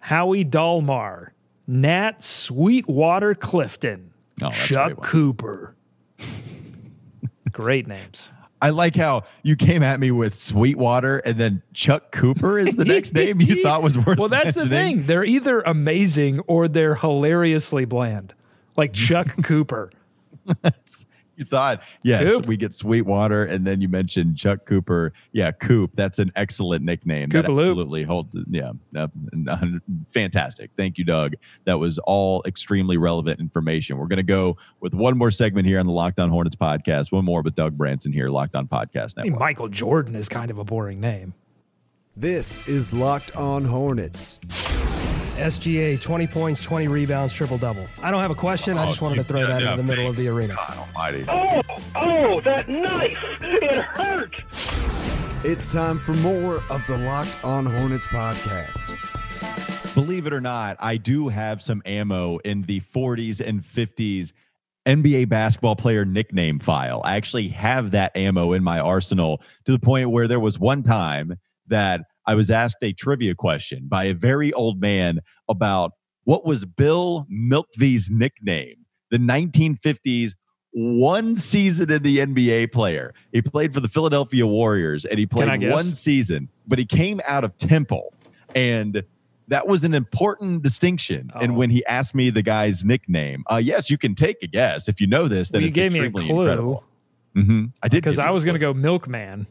Howie 0.00 0.44
Dallmar, 0.44 1.30
Nat 1.66 2.22
Sweetwater 2.22 3.34
Clifton, 3.34 4.12
oh, 4.42 4.50
Chuck 4.50 5.02
Cooper. 5.02 5.74
Great 7.52 7.86
names. 7.86 8.30
I 8.60 8.70
like 8.70 8.96
how 8.96 9.24
you 9.42 9.56
came 9.56 9.82
at 9.82 10.00
me 10.00 10.10
with 10.10 10.34
Sweetwater 10.34 11.18
and 11.18 11.38
then 11.38 11.62
Chuck 11.72 12.10
Cooper 12.10 12.58
is 12.58 12.76
the 12.76 12.84
next 12.84 13.14
name 13.14 13.40
you 13.40 13.62
thought 13.62 13.82
was 13.82 13.96
worth. 13.96 14.18
Well, 14.18 14.28
that's 14.28 14.56
mentioning. 14.56 14.68
the 14.68 14.76
thing. 14.76 15.06
They're 15.06 15.24
either 15.24 15.60
amazing 15.60 16.40
or 16.40 16.68
they're 16.68 16.96
hilariously 16.96 17.84
bland, 17.84 18.34
like 18.76 18.92
Chuck 18.94 19.28
Cooper 19.42 19.90
you 21.38 21.44
thought, 21.44 21.82
yes, 22.02 22.28
Coop. 22.28 22.46
we 22.46 22.56
get 22.56 22.74
Sweetwater, 22.74 23.44
and 23.44 23.66
then 23.66 23.80
you 23.80 23.88
mentioned 23.88 24.36
Chuck 24.36 24.66
Cooper. 24.66 25.12
Yeah, 25.32 25.52
Coop. 25.52 25.92
That's 25.94 26.18
an 26.18 26.32
excellent 26.34 26.84
nickname. 26.84 27.28
That 27.28 27.44
absolutely 27.44 28.02
holds. 28.02 28.36
Yeah, 28.50 28.72
uh, 28.96 29.06
fantastic. 30.08 30.72
Thank 30.76 30.98
you, 30.98 31.04
Doug. 31.04 31.34
That 31.64 31.78
was 31.78 31.98
all 32.00 32.42
extremely 32.46 32.96
relevant 32.96 33.40
information. 33.40 33.98
We're 33.98 34.08
going 34.08 34.18
to 34.18 34.22
go 34.24 34.56
with 34.80 34.94
one 34.94 35.16
more 35.16 35.30
segment 35.30 35.66
here 35.66 35.78
on 35.78 35.86
the 35.86 35.92
Locked 35.92 36.18
On 36.18 36.28
Hornets 36.28 36.56
podcast. 36.56 37.12
One 37.12 37.24
more 37.24 37.42
with 37.42 37.54
Doug 37.54 37.78
Branson 37.78 38.12
here, 38.12 38.28
Locked 38.28 38.56
On 38.56 38.66
Podcast 38.66 39.16
Network. 39.16 39.18
I 39.18 39.22
mean, 39.24 39.38
Michael 39.38 39.68
Jordan 39.68 40.16
is 40.16 40.28
kind 40.28 40.50
of 40.50 40.58
a 40.58 40.64
boring 40.64 41.00
name. 41.00 41.34
This 42.16 42.66
is 42.66 42.92
Locked 42.92 43.36
On 43.36 43.64
Hornets. 43.64 44.40
SGA, 45.38 46.00
20 46.00 46.26
points, 46.26 46.60
20 46.60 46.88
rebounds, 46.88 47.32
triple 47.32 47.58
double. 47.58 47.86
I 48.02 48.10
don't 48.10 48.20
have 48.20 48.30
a 48.30 48.34
question. 48.34 48.76
I 48.76 48.86
just 48.86 49.00
oh, 49.00 49.06
wanted 49.06 49.18
to 49.18 49.24
throw 49.24 49.46
that 49.46 49.62
yeah, 49.62 49.72
in 49.72 49.76
the 49.76 49.84
middle 49.84 50.08
of 50.08 50.16
the 50.16 50.28
arena. 50.28 50.54
God 50.54 50.76
almighty. 50.76 51.24
Oh, 51.28 51.62
oh, 51.94 52.40
that 52.40 52.68
knife! 52.68 53.18
It 53.40 53.84
hurt! 53.96 54.34
It's 55.44 55.72
time 55.72 55.98
for 55.98 56.14
more 56.14 56.56
of 56.70 56.84
the 56.86 56.98
Locked 56.98 57.44
On 57.44 57.64
Hornets 57.64 58.08
podcast. 58.08 58.96
Believe 59.94 60.26
it 60.26 60.32
or 60.32 60.40
not, 60.40 60.76
I 60.80 60.96
do 60.96 61.28
have 61.28 61.62
some 61.62 61.82
ammo 61.86 62.38
in 62.38 62.62
the 62.62 62.80
40s 62.80 63.40
and 63.40 63.62
50s 63.62 64.32
NBA 64.86 65.28
basketball 65.28 65.76
player 65.76 66.04
nickname 66.04 66.58
file. 66.58 67.00
I 67.04 67.16
actually 67.16 67.48
have 67.48 67.92
that 67.92 68.16
ammo 68.16 68.52
in 68.52 68.64
my 68.64 68.80
arsenal 68.80 69.42
to 69.64 69.72
the 69.72 69.78
point 69.78 70.10
where 70.10 70.26
there 70.26 70.40
was 70.40 70.58
one 70.58 70.82
time 70.82 71.38
that 71.68 72.02
I 72.28 72.34
was 72.34 72.50
asked 72.50 72.76
a 72.82 72.92
trivia 72.92 73.34
question 73.34 73.86
by 73.88 74.04
a 74.04 74.12
very 74.12 74.52
old 74.52 74.82
man 74.82 75.20
about 75.48 75.92
what 76.24 76.44
was 76.44 76.66
Bill 76.66 77.26
Mlkvy's 77.32 78.10
nickname, 78.10 78.84
the 79.10 79.16
1950s 79.16 80.32
one 80.72 81.36
season 81.36 81.90
in 81.90 82.02
the 82.02 82.18
NBA 82.18 82.70
player. 82.70 83.14
He 83.32 83.40
played 83.40 83.72
for 83.72 83.80
the 83.80 83.88
Philadelphia 83.88 84.46
Warriors 84.46 85.06
and 85.06 85.18
he 85.18 85.24
played 85.24 85.70
one 85.70 85.84
season, 85.84 86.50
but 86.66 86.78
he 86.78 86.84
came 86.84 87.22
out 87.26 87.44
of 87.44 87.56
Temple. 87.56 88.12
And 88.54 89.04
that 89.48 89.66
was 89.66 89.82
an 89.84 89.94
important 89.94 90.62
distinction. 90.62 91.30
Oh. 91.34 91.40
And 91.40 91.56
when 91.56 91.70
he 91.70 91.82
asked 91.86 92.14
me 92.14 92.28
the 92.28 92.42
guy's 92.42 92.84
nickname, 92.84 93.42
uh, 93.50 93.56
yes, 93.56 93.90
you 93.90 93.96
can 93.96 94.14
take 94.14 94.42
a 94.42 94.46
guess. 94.46 94.86
If 94.86 95.00
you 95.00 95.06
know 95.06 95.28
this, 95.28 95.48
then 95.48 95.62
well, 95.62 95.66
you 95.66 95.72
gave 95.72 95.94
me 95.94 96.00
a 96.00 96.10
clue. 96.10 96.82
Mm-hmm. 97.34 97.64
I 97.82 97.88
did 97.88 98.02
because 98.02 98.18
I 98.18 98.30
was 98.30 98.44
going 98.44 98.54
to 98.54 98.60
go 98.60 98.74
Milkman. 98.74 99.46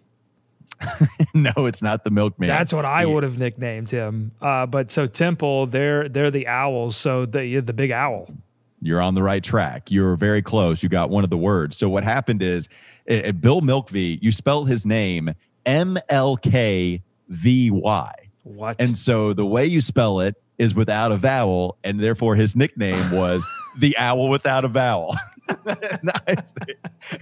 no, 1.34 1.52
it's 1.66 1.82
not 1.82 2.04
the 2.04 2.12
milkman. 2.12 2.48
That's 2.48 2.74
what 2.74 2.86
I 2.86 3.06
would 3.06 3.24
have 3.24 3.38
nicknamed 3.38 3.90
him. 3.90 4.32
Uh, 4.42 4.66
but 4.66 4.90
so 4.90 5.08
Temple, 5.08 5.68
they're 5.68 6.08
they're 6.08 6.32
the 6.32 6.48
owls. 6.48 6.96
So 6.98 7.26
the 7.26 7.60
the 7.60 7.74
big 7.74 7.92
owl. 7.92 8.30
You're 8.82 9.02
on 9.02 9.16
the 9.16 9.24
right 9.24 9.44
track. 9.44 9.90
You're 9.90 10.16
very 10.16 10.42
close. 10.42 10.84
You 10.84 10.90
got 10.90 11.10
one 11.10 11.24
of 11.24 11.30
the 11.30 11.38
words. 11.38 11.78
So 11.78 11.90
what 11.90 12.04
happened 12.04 12.44
is, 12.44 12.70
at 13.08 13.42
Bill 13.42 13.62
Mlkvy, 13.62 14.20
you 14.22 14.32
spell 14.32 14.66
his 14.66 14.86
name 14.86 15.34
M 15.66 15.98
L 16.10 16.38
K 16.38 17.02
V 17.28 17.72
Y. 17.72 18.14
What? 18.44 18.76
And 18.80 18.98
so 18.98 19.34
the 19.34 19.46
way 19.46 19.66
you 19.66 19.82
spell 19.82 20.20
it 20.20 20.36
is 20.58 20.74
without 20.74 21.12
a 21.12 21.18
vowel, 21.18 21.78
and 21.84 22.00
therefore 22.00 22.36
his 22.36 22.56
nickname 22.56 23.12
was 23.12 23.46
the 23.78 23.98
owl 23.98 24.30
without 24.30 24.64
a 24.64 24.68
vowel. 24.68 25.16
and, 25.48 26.12
I 26.26 26.36
think, 26.36 26.78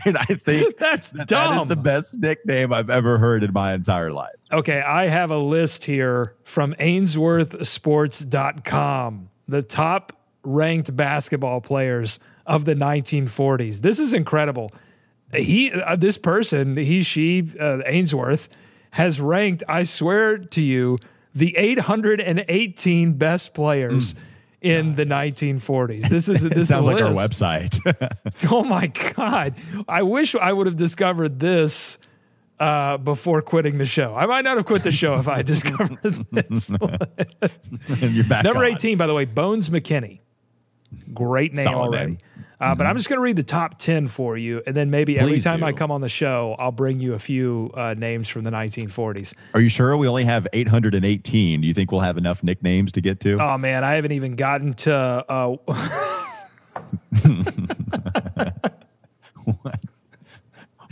and, 0.06 0.18
I 0.18 0.26
think, 0.26 0.78
that's 0.82 1.12
that, 1.12 1.28
dumb. 1.28 1.56
that 1.56 1.62
is 1.64 1.70
the 1.70 1.76
best 1.76 2.18
nickname 2.18 2.74
I've 2.74 2.90
ever 2.90 3.18
heard 3.18 3.44
in 3.44 3.54
my 3.54 3.74
entire 3.74 4.12
life. 4.12 4.34
Okay, 4.52 4.82
I 4.82 5.08
have 5.08 5.32
a 5.32 5.38
list 5.38 5.86
here 5.86 6.36
from 6.44 6.74
AinsworthSports.com, 6.76 9.30
the 9.48 9.62
top 9.62 10.12
ranked 10.44 10.96
basketball 10.96 11.62
players 11.62 12.20
of 12.46 12.66
the 12.66 12.76
1940s. 12.76 13.82
This 13.82 14.00
is 14.00 14.14
incredible. 14.14 14.72
He, 15.34 15.72
uh, 15.72 15.96
this 15.96 16.18
person, 16.18 16.78
he, 16.78 17.02
she, 17.02 17.52
uh, 17.60 17.80
Ainsworth, 17.86 18.50
has 18.92 19.20
ranked. 19.20 19.64
I 19.68 19.84
swear 19.84 20.38
to 20.38 20.62
you, 20.62 20.98
the 21.34 21.58
818 21.58 23.14
best 23.14 23.54
players. 23.54 24.14
Mm 24.14 24.18
in 24.66 24.96
the 24.96 25.06
1940s. 25.06 26.10
This 26.10 26.28
is 26.28 26.42
this 26.50 26.70
sounds 26.70 26.88
like 26.88 27.02
our 27.02 27.12
website. 27.12 27.80
oh 28.52 28.64
my 28.64 28.88
god! 28.88 29.54
I 29.88 30.02
wish 30.02 30.34
I 30.36 30.52
would 30.52 30.66
have 30.66 30.76
discovered 30.76 31.40
this 31.40 32.00
uh, 32.60 32.98
before 32.98 33.44
quitting 33.44 33.78
the 33.78 33.86
show. 33.86 34.16
I 34.16 34.26
might 34.26 34.44
not 34.44 34.58
have 34.58 34.66
quit 34.66 34.82
the 34.82 34.92
show 34.92 35.20
if 35.20 35.28
I 35.28 35.38
had 35.38 35.46
discovered 35.46 36.00
this. 36.32 36.72
You're 38.00 38.24
back. 38.24 38.44
Number 38.44 38.66
on. 38.66 38.72
18, 38.72 38.98
by 38.98 39.06
the 39.06 39.14
way, 39.14 39.26
Bones 39.26 39.70
McKinney. 39.70 40.22
Great 41.14 41.54
name 41.54 41.66
Solid 41.66 41.88
already. 41.88 42.12
Name. 42.14 42.18
Uh, 42.60 42.66
mm-hmm. 42.66 42.78
But 42.78 42.86
I'm 42.86 42.92
mm-hmm. 42.92 42.98
just 42.98 43.10
going 43.10 43.18
to 43.18 43.22
read 43.22 43.36
the 43.36 43.44
top 43.44 43.78
10 43.78 44.08
for 44.08 44.38
you. 44.38 44.62
And 44.66 44.76
then 44.76 44.90
maybe 44.90 45.14
Please 45.16 45.22
every 45.22 45.40
time 45.42 45.60
do. 45.60 45.66
I 45.66 45.74
come 45.74 45.92
on 45.92 46.02
the 46.02 46.10
show, 46.10 46.56
I'll 46.60 46.72
bring 46.72 47.00
you 47.00 47.14
a 47.14 47.20
few 47.20 47.72
uh, 47.74 47.94
names 47.96 48.28
from 48.30 48.44
the 48.44 48.52
1940s. 48.52 49.34
Are 49.54 49.62
you 49.62 49.70
sure 49.70 49.96
we 49.98 50.08
only 50.08 50.26
have 50.26 50.48
818? 50.54 51.62
Do 51.62 51.68
you 51.68 51.74
think 51.74 51.92
we'll 51.92 52.02
have 52.02 52.18
enough 52.18 52.44
nicknames 52.44 52.92
to 52.94 53.02
get 53.02 53.20
to? 53.22 53.38
Oh, 53.42 53.58
man. 53.58 53.84
I 53.84 53.96
haven't 53.96 54.14
even 54.14 54.36
gotten 54.36 54.74
to. 54.74 54.94
Uh, 54.94 55.58
what? 59.62 59.80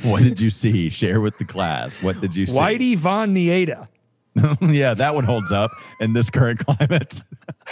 what 0.01 0.23
did 0.23 0.39
you 0.39 0.49
see? 0.49 0.89
Share 0.89 1.21
with 1.21 1.37
the 1.37 1.45
class. 1.45 2.01
What 2.01 2.19
did 2.21 2.35
you 2.35 2.45
see? 2.45 2.57
Whitey 2.57 2.97
Von 2.97 3.33
Nieda. 3.33 3.87
yeah, 4.61 4.93
that 4.95 5.13
one 5.13 5.23
holds 5.23 5.51
up 5.51 5.71
in 5.99 6.13
this 6.13 6.29
current 6.29 6.59
climate. 6.59 7.21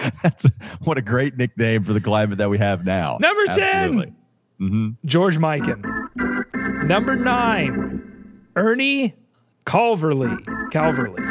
That's 0.24 0.46
what 0.84 0.98
a 0.98 1.02
great 1.02 1.38
nickname 1.38 1.84
for 1.84 1.94
the 1.94 2.02
climate 2.02 2.38
that 2.40 2.50
we 2.50 2.58
have 2.58 2.86
now. 2.86 3.18
Number 3.20 3.44
Absolutely. 3.48 4.06
10, 4.06 4.16
mm-hmm. 4.62 4.90
George 5.06 5.38
Mikan. 5.38 6.86
Number 6.86 7.16
nine, 7.16 8.48
Ernie 8.56 9.16
Calverley. 9.66 10.44
Calverley. 10.72 11.22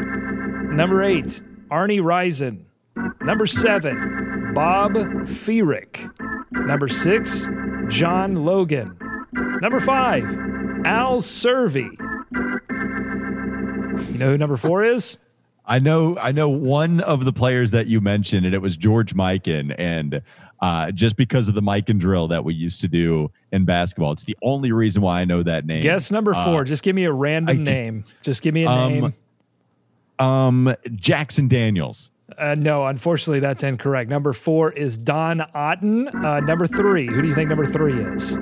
Number 0.73 1.03
eight, 1.03 1.43
Arnie 1.71 2.03
Risen. 2.05 2.67
Number 3.21 3.47
seven, 3.47 4.53
Bob 4.55 4.93
Feerick. 4.93 6.11
Number 6.53 6.89
six, 6.89 7.49
John 7.89 8.45
Logan. 8.45 8.97
Number 9.61 9.81
five, 9.81 10.25
Al 10.85 11.21
Cervi. 11.21 11.91
You 14.13 14.19
know 14.19 14.31
who 14.31 14.39
number 14.39 14.57
four 14.57 14.85
is? 14.85 15.19
I 15.71 15.79
know 15.79 16.19
I 16.19 16.33
know 16.33 16.49
one 16.49 16.99
of 17.01 17.25
the 17.25 17.33
players 17.33 17.71
that 17.71 17.87
you 17.87 18.01
mentioned, 18.01 18.45
and 18.45 18.53
it 18.57 18.61
was 18.61 18.77
George 18.77 19.15
Mikan. 19.15 19.73
And 19.79 20.21
uh, 20.61 20.91
just 20.91 21.17
because 21.17 21.47
of 21.47 21.55
the 21.55 21.63
Mikan 21.63 22.01
drill 22.01 22.27
that 22.27 22.45
we 22.45 22.55
used 22.55 22.81
to 22.81 22.89
do 22.89 23.31
in 23.53 23.65
basketball, 23.65 24.11
it's 24.11 24.25
the 24.25 24.37
only 24.43 24.73
reason 24.73 25.01
why 25.01 25.21
I 25.21 25.25
know 25.25 25.45
that 25.45 25.65
name. 25.65 25.81
Guess 25.81 26.11
number 26.11 26.35
four. 26.35 26.63
Uh, 26.63 26.65
just 26.65 26.83
give 26.83 26.97
me 26.97 27.05
a 27.05 27.13
random 27.13 27.61
I, 27.61 27.63
name. 27.63 28.05
Just 28.23 28.43
give 28.43 28.53
me 28.53 28.65
a 28.65 28.69
um, 28.69 28.93
name. 28.93 29.15
Um, 30.19 30.75
Jackson 30.97 31.47
Daniels. 31.47 32.11
Uh, 32.37 32.57
no, 32.57 32.87
unfortunately, 32.87 33.39
that's 33.39 33.63
incorrect. 33.63 34.11
Number 34.11 34.33
four 34.33 34.73
is 34.73 34.99
Don 34.99 35.41
Otten. 35.55 36.09
Uh, 36.09 36.41
number 36.41 36.67
three, 36.67 37.07
who 37.07 37.23
do 37.23 37.29
you 37.29 37.35
think 37.35 37.49
number 37.49 37.67
three 37.67 38.03
is? 38.03 38.37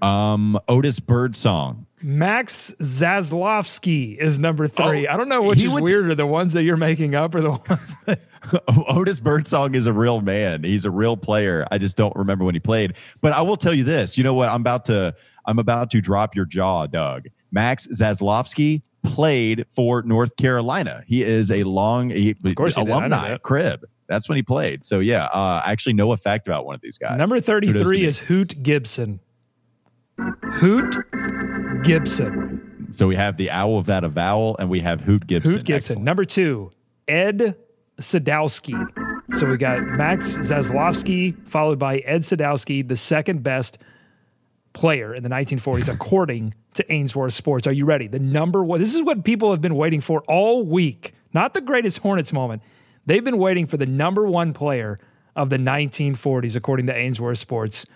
Um, 0.00 0.58
Otis 0.68 1.00
Birdsong. 1.00 1.86
Max 2.02 2.74
Zaslofsky 2.80 4.16
is 4.16 4.38
number 4.38 4.68
three. 4.68 5.06
Oh, 5.06 5.12
I 5.12 5.16
don't 5.16 5.28
know 5.28 5.42
which 5.42 5.62
is 5.62 5.72
weirder, 5.72 6.14
the 6.14 6.26
ones 6.26 6.52
that 6.52 6.62
you're 6.62 6.76
making 6.76 7.14
up 7.14 7.34
or 7.34 7.40
the 7.40 7.50
ones 7.68 7.96
that. 8.06 8.20
Otis 8.88 9.20
Birdsong 9.20 9.74
is 9.74 9.86
a 9.86 9.92
real 9.92 10.20
man. 10.20 10.64
He's 10.64 10.84
a 10.84 10.90
real 10.90 11.16
player. 11.16 11.66
I 11.70 11.78
just 11.78 11.96
don't 11.96 12.14
remember 12.16 12.44
when 12.44 12.54
he 12.54 12.60
played. 12.60 12.94
But 13.20 13.32
I 13.32 13.42
will 13.42 13.56
tell 13.56 13.74
you 13.74 13.84
this. 13.84 14.16
You 14.16 14.24
know 14.24 14.34
what? 14.34 14.48
I'm 14.48 14.60
about 14.60 14.84
to. 14.86 15.14
I'm 15.46 15.58
about 15.58 15.90
to 15.92 16.00
drop 16.00 16.36
your 16.36 16.44
jaw, 16.44 16.86
Doug. 16.86 17.26
Max 17.50 17.86
Zaslofsky 17.88 18.82
played 19.02 19.64
for 19.74 20.02
North 20.02 20.36
Carolina. 20.36 21.02
He 21.06 21.22
is 21.22 21.50
a 21.50 21.64
long, 21.64 22.10
he, 22.10 22.36
of 22.44 22.54
course, 22.54 22.76
alumni 22.76 23.36
crib. 23.38 23.86
That's 24.08 24.28
when 24.28 24.36
he 24.36 24.42
played. 24.42 24.84
So 24.84 25.00
yeah, 25.00 25.24
uh, 25.26 25.62
I 25.64 25.72
actually 25.72 25.94
know 25.94 26.12
a 26.12 26.16
fact 26.16 26.46
about 26.46 26.66
one 26.66 26.74
of 26.74 26.80
these 26.82 26.98
guys. 26.98 27.16
Number 27.16 27.40
33 27.40 28.04
is 28.04 28.18
Hoot 28.20 28.62
Gibson. 28.62 29.20
Hoot 30.18 30.96
Gibson. 31.82 32.88
So 32.90 33.06
we 33.06 33.16
have 33.16 33.36
the 33.36 33.50
owl 33.50 33.78
of 33.78 33.86
that 33.86 34.04
avowal, 34.04 34.56
and 34.58 34.70
we 34.70 34.80
have 34.80 35.02
Hoot 35.02 35.26
Gibson. 35.26 35.52
Hoot 35.52 35.64
Gibson. 35.64 35.92
Excellent. 35.92 36.04
Number 36.04 36.24
two, 36.24 36.70
Ed 37.06 37.56
Sadowski. 38.00 39.34
So 39.34 39.46
we 39.46 39.56
got 39.56 39.82
Max 39.82 40.38
Zaslofsky, 40.38 41.36
followed 41.46 41.78
by 41.78 41.98
Ed 41.98 42.22
Sadowski, 42.22 42.86
the 42.86 42.96
second 42.96 43.42
best 43.42 43.78
player 44.72 45.14
in 45.14 45.22
the 45.22 45.28
1940s, 45.28 45.92
according 45.92 46.54
to 46.74 46.92
Ainsworth 46.92 47.34
Sports. 47.34 47.66
Are 47.66 47.72
you 47.72 47.84
ready? 47.84 48.06
The 48.06 48.18
number 48.18 48.64
one. 48.64 48.80
This 48.80 48.94
is 48.94 49.02
what 49.02 49.24
people 49.24 49.50
have 49.50 49.60
been 49.60 49.74
waiting 49.74 50.00
for 50.00 50.22
all 50.28 50.64
week. 50.64 51.12
Not 51.34 51.52
the 51.52 51.60
greatest 51.60 51.98
Hornets 51.98 52.32
moment. 52.32 52.62
They've 53.04 53.24
been 53.24 53.38
waiting 53.38 53.66
for 53.66 53.76
the 53.76 53.86
number 53.86 54.26
one 54.26 54.52
player 54.52 54.98
of 55.36 55.50
the 55.50 55.56
1940s, 55.56 56.56
according 56.56 56.86
to 56.86 56.94
Ainsworth 56.94 57.38
Sports. 57.38 57.86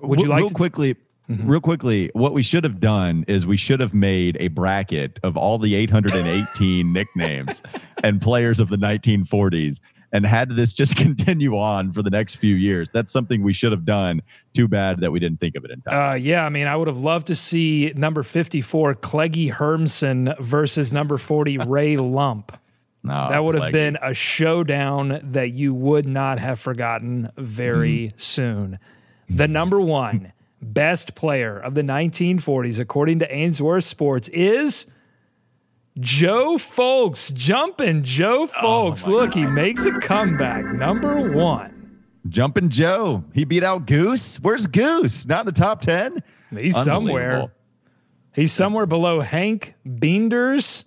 Would 0.00 0.20
you 0.20 0.28
like 0.28 0.40
real 0.40 0.48
to 0.48 0.54
quickly? 0.54 0.96
Mm-hmm. 1.30 1.48
Real 1.48 1.60
quickly, 1.60 2.10
what 2.14 2.34
we 2.34 2.42
should 2.42 2.64
have 2.64 2.80
done 2.80 3.24
is 3.28 3.46
we 3.46 3.56
should 3.56 3.80
have 3.80 3.94
made 3.94 4.36
a 4.40 4.48
bracket 4.48 5.18
of 5.22 5.36
all 5.36 5.58
the 5.58 5.74
818 5.74 6.92
nicknames 6.92 7.62
and 8.02 8.20
players 8.20 8.60
of 8.60 8.68
the 8.68 8.76
1940s 8.76 9.78
and 10.12 10.26
had 10.26 10.50
this 10.50 10.72
just 10.72 10.96
continue 10.96 11.56
on 11.56 11.92
for 11.92 12.02
the 12.02 12.10
next 12.10 12.36
few 12.36 12.54
years. 12.54 12.88
That's 12.92 13.12
something 13.12 13.42
we 13.42 13.52
should 13.52 13.72
have 13.72 13.84
done. 13.84 14.22
Too 14.52 14.68
bad 14.68 15.00
that 15.00 15.10
we 15.10 15.18
didn't 15.18 15.40
think 15.40 15.56
of 15.56 15.64
it 15.64 15.70
in 15.70 15.80
time. 15.80 16.10
Uh, 16.10 16.14
yeah, 16.14 16.44
I 16.44 16.48
mean, 16.50 16.66
I 16.66 16.76
would 16.76 16.88
have 16.88 17.00
loved 17.00 17.28
to 17.28 17.34
see 17.34 17.92
number 17.96 18.22
54, 18.22 18.96
Kleggie 18.96 19.52
Hermsen 19.52 20.34
versus 20.38 20.92
number 20.92 21.18
40, 21.18 21.58
Ray 21.66 21.96
Lumpp. 21.96 22.58
No, 23.04 23.28
that 23.30 23.42
would 23.42 23.56
have 23.56 23.72
been 23.72 23.98
a 24.00 24.14
showdown 24.14 25.20
that 25.32 25.52
you 25.52 25.74
would 25.74 26.06
not 26.06 26.38
have 26.38 26.60
forgotten 26.60 27.32
very 27.36 28.12
mm. 28.14 28.20
soon. 28.20 28.78
The 29.28 29.48
number 29.48 29.80
one 29.80 30.31
best 30.62 31.14
player 31.14 31.58
of 31.58 31.74
the 31.74 31.82
1940s, 31.82 32.78
according 32.78 33.18
to 33.18 33.34
Ainsworth 33.34 33.84
Sports, 33.84 34.28
is 34.28 34.86
Joe 35.98 36.56
Fulks. 36.56 37.32
Jumping 37.34 38.02
Joe 38.04 38.48
oh 38.62 38.90
Fulks. 38.92 39.06
Oh 39.06 39.10
Look, 39.10 39.32
God. 39.32 39.38
he 39.38 39.46
makes 39.46 39.84
a 39.84 39.92
comeback. 39.98 40.64
Number 40.64 41.30
one. 41.30 42.00
Jumping 42.28 42.70
Joe. 42.70 43.24
He 43.34 43.44
beat 43.44 43.64
out 43.64 43.86
Goose. 43.86 44.36
Where's 44.36 44.66
Goose? 44.66 45.26
Not 45.26 45.40
in 45.40 45.46
the 45.46 45.52
top 45.52 45.80
10? 45.80 46.22
He's 46.58 46.76
somewhere. 46.82 47.52
He's 48.34 48.52
somewhere 48.52 48.86
below 48.86 49.20
Hank 49.20 49.74
Beenders 49.84 50.84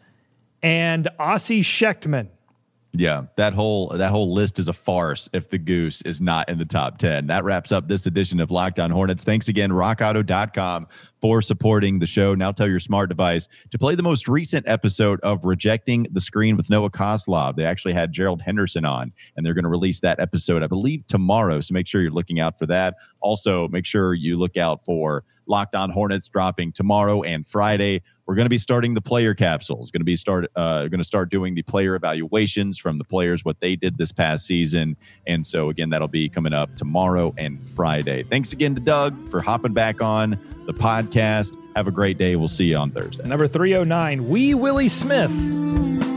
and 0.64 1.08
Ossie 1.20 1.60
Schectman. 1.60 2.30
Yeah, 2.98 3.24
that 3.36 3.54
whole 3.54 3.90
that 3.90 4.12
whole 4.12 4.34
list 4.34 4.58
is 4.58 4.70
a 4.70 4.74
farce 4.74 5.30
if 5.34 5.50
the 5.50 5.58
goose 5.58 6.02
is 6.04 6.22
not 6.22 6.48
in 6.48 6.58
the 6.58 6.66
top 6.66 6.98
10. 6.98 7.28
That 7.28 7.44
wraps 7.44 7.74
up 7.74 7.90
this 7.90 8.06
edition 8.06 8.40
of 8.40 8.52
Locked 8.52 8.80
On 8.80 8.90
Hornets. 8.90 9.24
Thanks 9.26 9.50
again, 9.50 9.70
rockauto.com 9.70 10.88
for 11.20 11.42
supporting 11.42 12.00
the 12.00 12.08
show. 12.08 12.36
Now 12.36 12.54
tell 12.54 12.70
your 12.70 12.80
smart 12.80 13.10
device 13.10 13.50
to 13.72 13.78
play 13.78 13.96
the 13.96 14.04
most 14.04 14.30
recent 14.30 14.66
episode 14.68 15.20
of 15.22 15.44
Rejecting 15.44 16.08
the 16.12 16.22
Screen 16.22 16.56
with 16.56 16.70
Noah 16.70 16.90
Koslov. 16.90 17.58
They 17.58 17.66
actually 17.66 17.94
had 17.94 18.14
Gerald 18.14 18.42
Henderson 18.42 18.86
on, 18.86 19.12
and 19.36 19.46
they're 19.46 19.54
going 19.54 19.64
to 19.64 19.70
release 19.70 20.00
that 20.00 20.22
episode, 20.22 20.64
I 20.64 20.68
believe, 20.68 21.06
tomorrow. 21.08 21.60
So 21.60 21.74
make 21.74 21.88
sure 21.88 22.02
you're 22.02 22.12
looking 22.12 22.40
out 22.40 22.58
for 22.58 22.66
that. 22.68 22.96
Also, 23.20 23.68
make 23.68 23.86
sure 23.86 24.14
you 24.14 24.38
look 24.38 24.56
out 24.56 24.86
for 24.86 25.26
Locked 25.48 25.76
On 25.76 25.90
Hornets 25.90 26.28
dropping 26.30 26.72
tomorrow 26.72 27.24
and 27.24 27.48
Friday. 27.48 28.04
We're 28.26 28.36
going 28.36 28.46
to 28.46 28.50
be 28.50 28.58
starting 28.58 28.94
the 28.94 29.02
player 29.02 29.34
capsules. 29.34 29.92
Going 29.92 30.02
to 30.02 30.06
be 30.06 30.16
start 30.16 30.50
uh, 30.56 30.88
going 30.88 31.00
to 31.00 31.04
start 31.04 31.30
doing 31.30 31.54
the 31.56 31.62
player 31.62 31.96
evaluations 31.96 32.78
from 32.78 32.98
the 32.98 33.04
players 33.04 33.46
what 33.46 33.60
they 33.60 33.76
did 33.76 33.98
this 33.98 34.12
past 34.12 34.46
season. 34.46 34.98
And 35.28 35.46
so 35.46 35.70
again, 35.70 35.90
that'll 35.92 36.08
be 36.08 36.30
coming 36.30 36.54
up 36.54 36.76
tomorrow 36.76 37.34
and 37.38 37.62
Friday. 37.70 38.24
Thanks 38.24 38.54
again 38.54 38.76
to 38.76 38.82
Doug 38.82 39.28
for 39.30 39.42
hopping 39.42 39.74
back 39.74 40.02
on 40.02 40.40
the 40.66 40.74
podcast. 40.74 41.56
Have 41.76 41.88
a 41.88 41.92
great 41.92 42.18
day. 42.18 42.36
We'll 42.36 42.48
see 42.48 42.66
you 42.66 42.78
on 42.78 42.90
Thursday. 42.90 43.28
Number 43.28 43.48
309, 43.48 44.28
Wee 44.28 44.54
Willie 44.56 44.88
Smith. 44.88 46.15